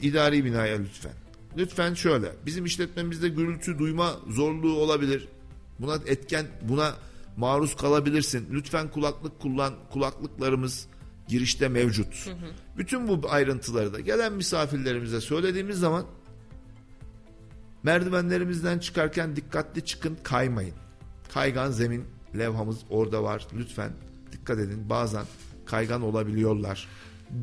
[0.02, 1.12] idari binaya lütfen.
[1.56, 5.28] Lütfen şöyle bizim işletmemizde gürültü duyma zorluğu olabilir.
[5.78, 6.94] Buna etken buna
[7.40, 8.48] maruz kalabilirsin.
[8.52, 10.86] Lütfen kulaklık kullan kulaklıklarımız
[11.28, 12.30] girişte mevcut.
[12.76, 16.06] Bütün bu ayrıntıları da gelen misafirlerimize söylediğimiz zaman
[17.82, 20.74] merdivenlerimizden çıkarken dikkatli çıkın kaymayın.
[21.32, 22.04] Kaygan zemin
[22.38, 23.46] levhamız orada var.
[23.56, 23.92] Lütfen
[24.32, 24.90] dikkat edin.
[24.90, 25.24] Bazen
[25.66, 26.88] kaygan olabiliyorlar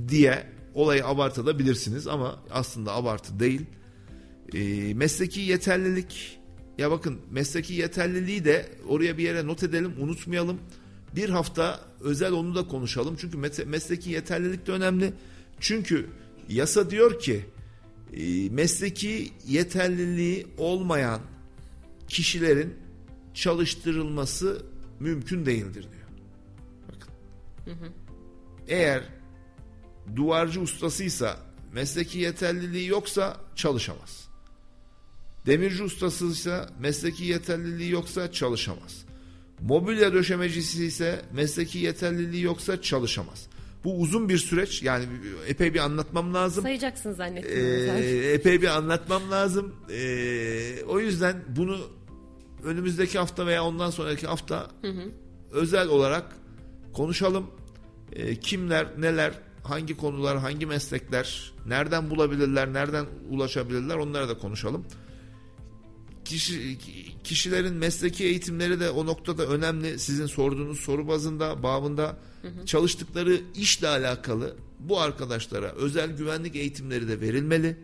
[0.08, 3.66] diye olayı abartabilirsiniz ama aslında abartı değil.
[4.54, 6.37] E, mesleki yeterlilik
[6.78, 10.60] ya bakın mesleki yeterliliği de oraya bir yere not edelim unutmayalım.
[11.16, 13.16] Bir hafta özel onu da konuşalım.
[13.20, 15.14] Çünkü mes- mesleki yeterlilik de önemli.
[15.60, 16.10] Çünkü
[16.50, 17.46] yasa diyor ki
[18.14, 21.22] e, mesleki yeterliliği olmayan
[22.08, 22.74] kişilerin
[23.34, 24.66] çalıştırılması
[25.00, 26.08] mümkün değildir diyor.
[26.88, 27.10] Bakın.
[28.68, 29.04] Eğer
[30.16, 31.38] duvarcı ustasıysa
[31.74, 34.27] mesleki yeterliliği yoksa çalışamaz.
[35.48, 39.06] Demirci ustasıysa mesleki yeterliliği yoksa çalışamaz.
[39.62, 43.48] Mobilya döşemecisi ise mesleki yeterliliği yoksa çalışamaz.
[43.84, 45.06] Bu uzun bir süreç yani
[45.48, 46.64] epey bir anlatmam lazım.
[46.64, 47.52] Sayacaksın zannettim.
[47.58, 49.76] Ee, epey bir anlatmam lazım.
[49.92, 51.78] Ee, o yüzden bunu
[52.64, 54.68] önümüzdeki hafta veya ondan sonraki hafta
[55.52, 56.26] özel olarak
[56.94, 57.48] konuşalım.
[58.14, 59.34] Ee, kimler, neler,
[59.64, 64.86] hangi konular, hangi meslekler, nereden bulabilirler, nereden ulaşabilirler onlara da konuşalım.
[66.28, 66.78] Kişi,
[67.24, 70.00] kişilerin mesleki eğitimleri de o noktada önemli.
[70.00, 72.18] Sizin sorduğunuz soru bazında, babında
[72.66, 77.78] çalıştıkları işle alakalı bu arkadaşlara özel güvenlik eğitimleri de verilmeli.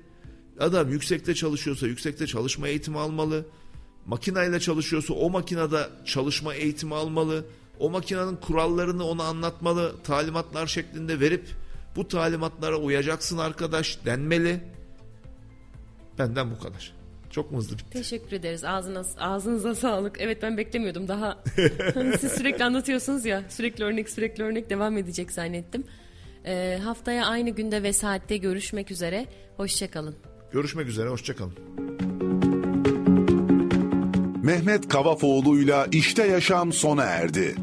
[0.59, 3.45] Adam yüksekte çalışıyorsa yüksekte çalışma eğitimi almalı.
[4.05, 7.45] Makinayla çalışıyorsa o makinede çalışma eğitimi almalı.
[7.79, 9.95] O makinenin kurallarını ona anlatmalı.
[10.03, 11.45] Talimatlar şeklinde verip
[11.95, 14.63] bu talimatlara uyacaksın arkadaş denmeli.
[16.19, 17.02] Benden bu kadar.
[17.33, 17.89] Çok mu hızlı bitti?
[17.89, 18.63] Teşekkür ederiz.
[18.63, 20.21] Ağzına, ağzınıza sağlık.
[20.21, 21.43] Evet ben beklemiyordum daha.
[22.19, 23.43] Siz sürekli anlatıyorsunuz ya.
[23.49, 25.83] Sürekli örnek sürekli örnek devam edecek zannettim.
[26.45, 29.25] Ee, haftaya aynı günde ve saatte görüşmek üzere.
[29.57, 30.15] Hoşçakalın.
[30.51, 31.09] Görüşmek üzere.
[31.09, 31.53] Hoşçakalın.
[34.43, 37.55] Mehmet Kavafoğlu'yla İşte Yaşam sona erdi.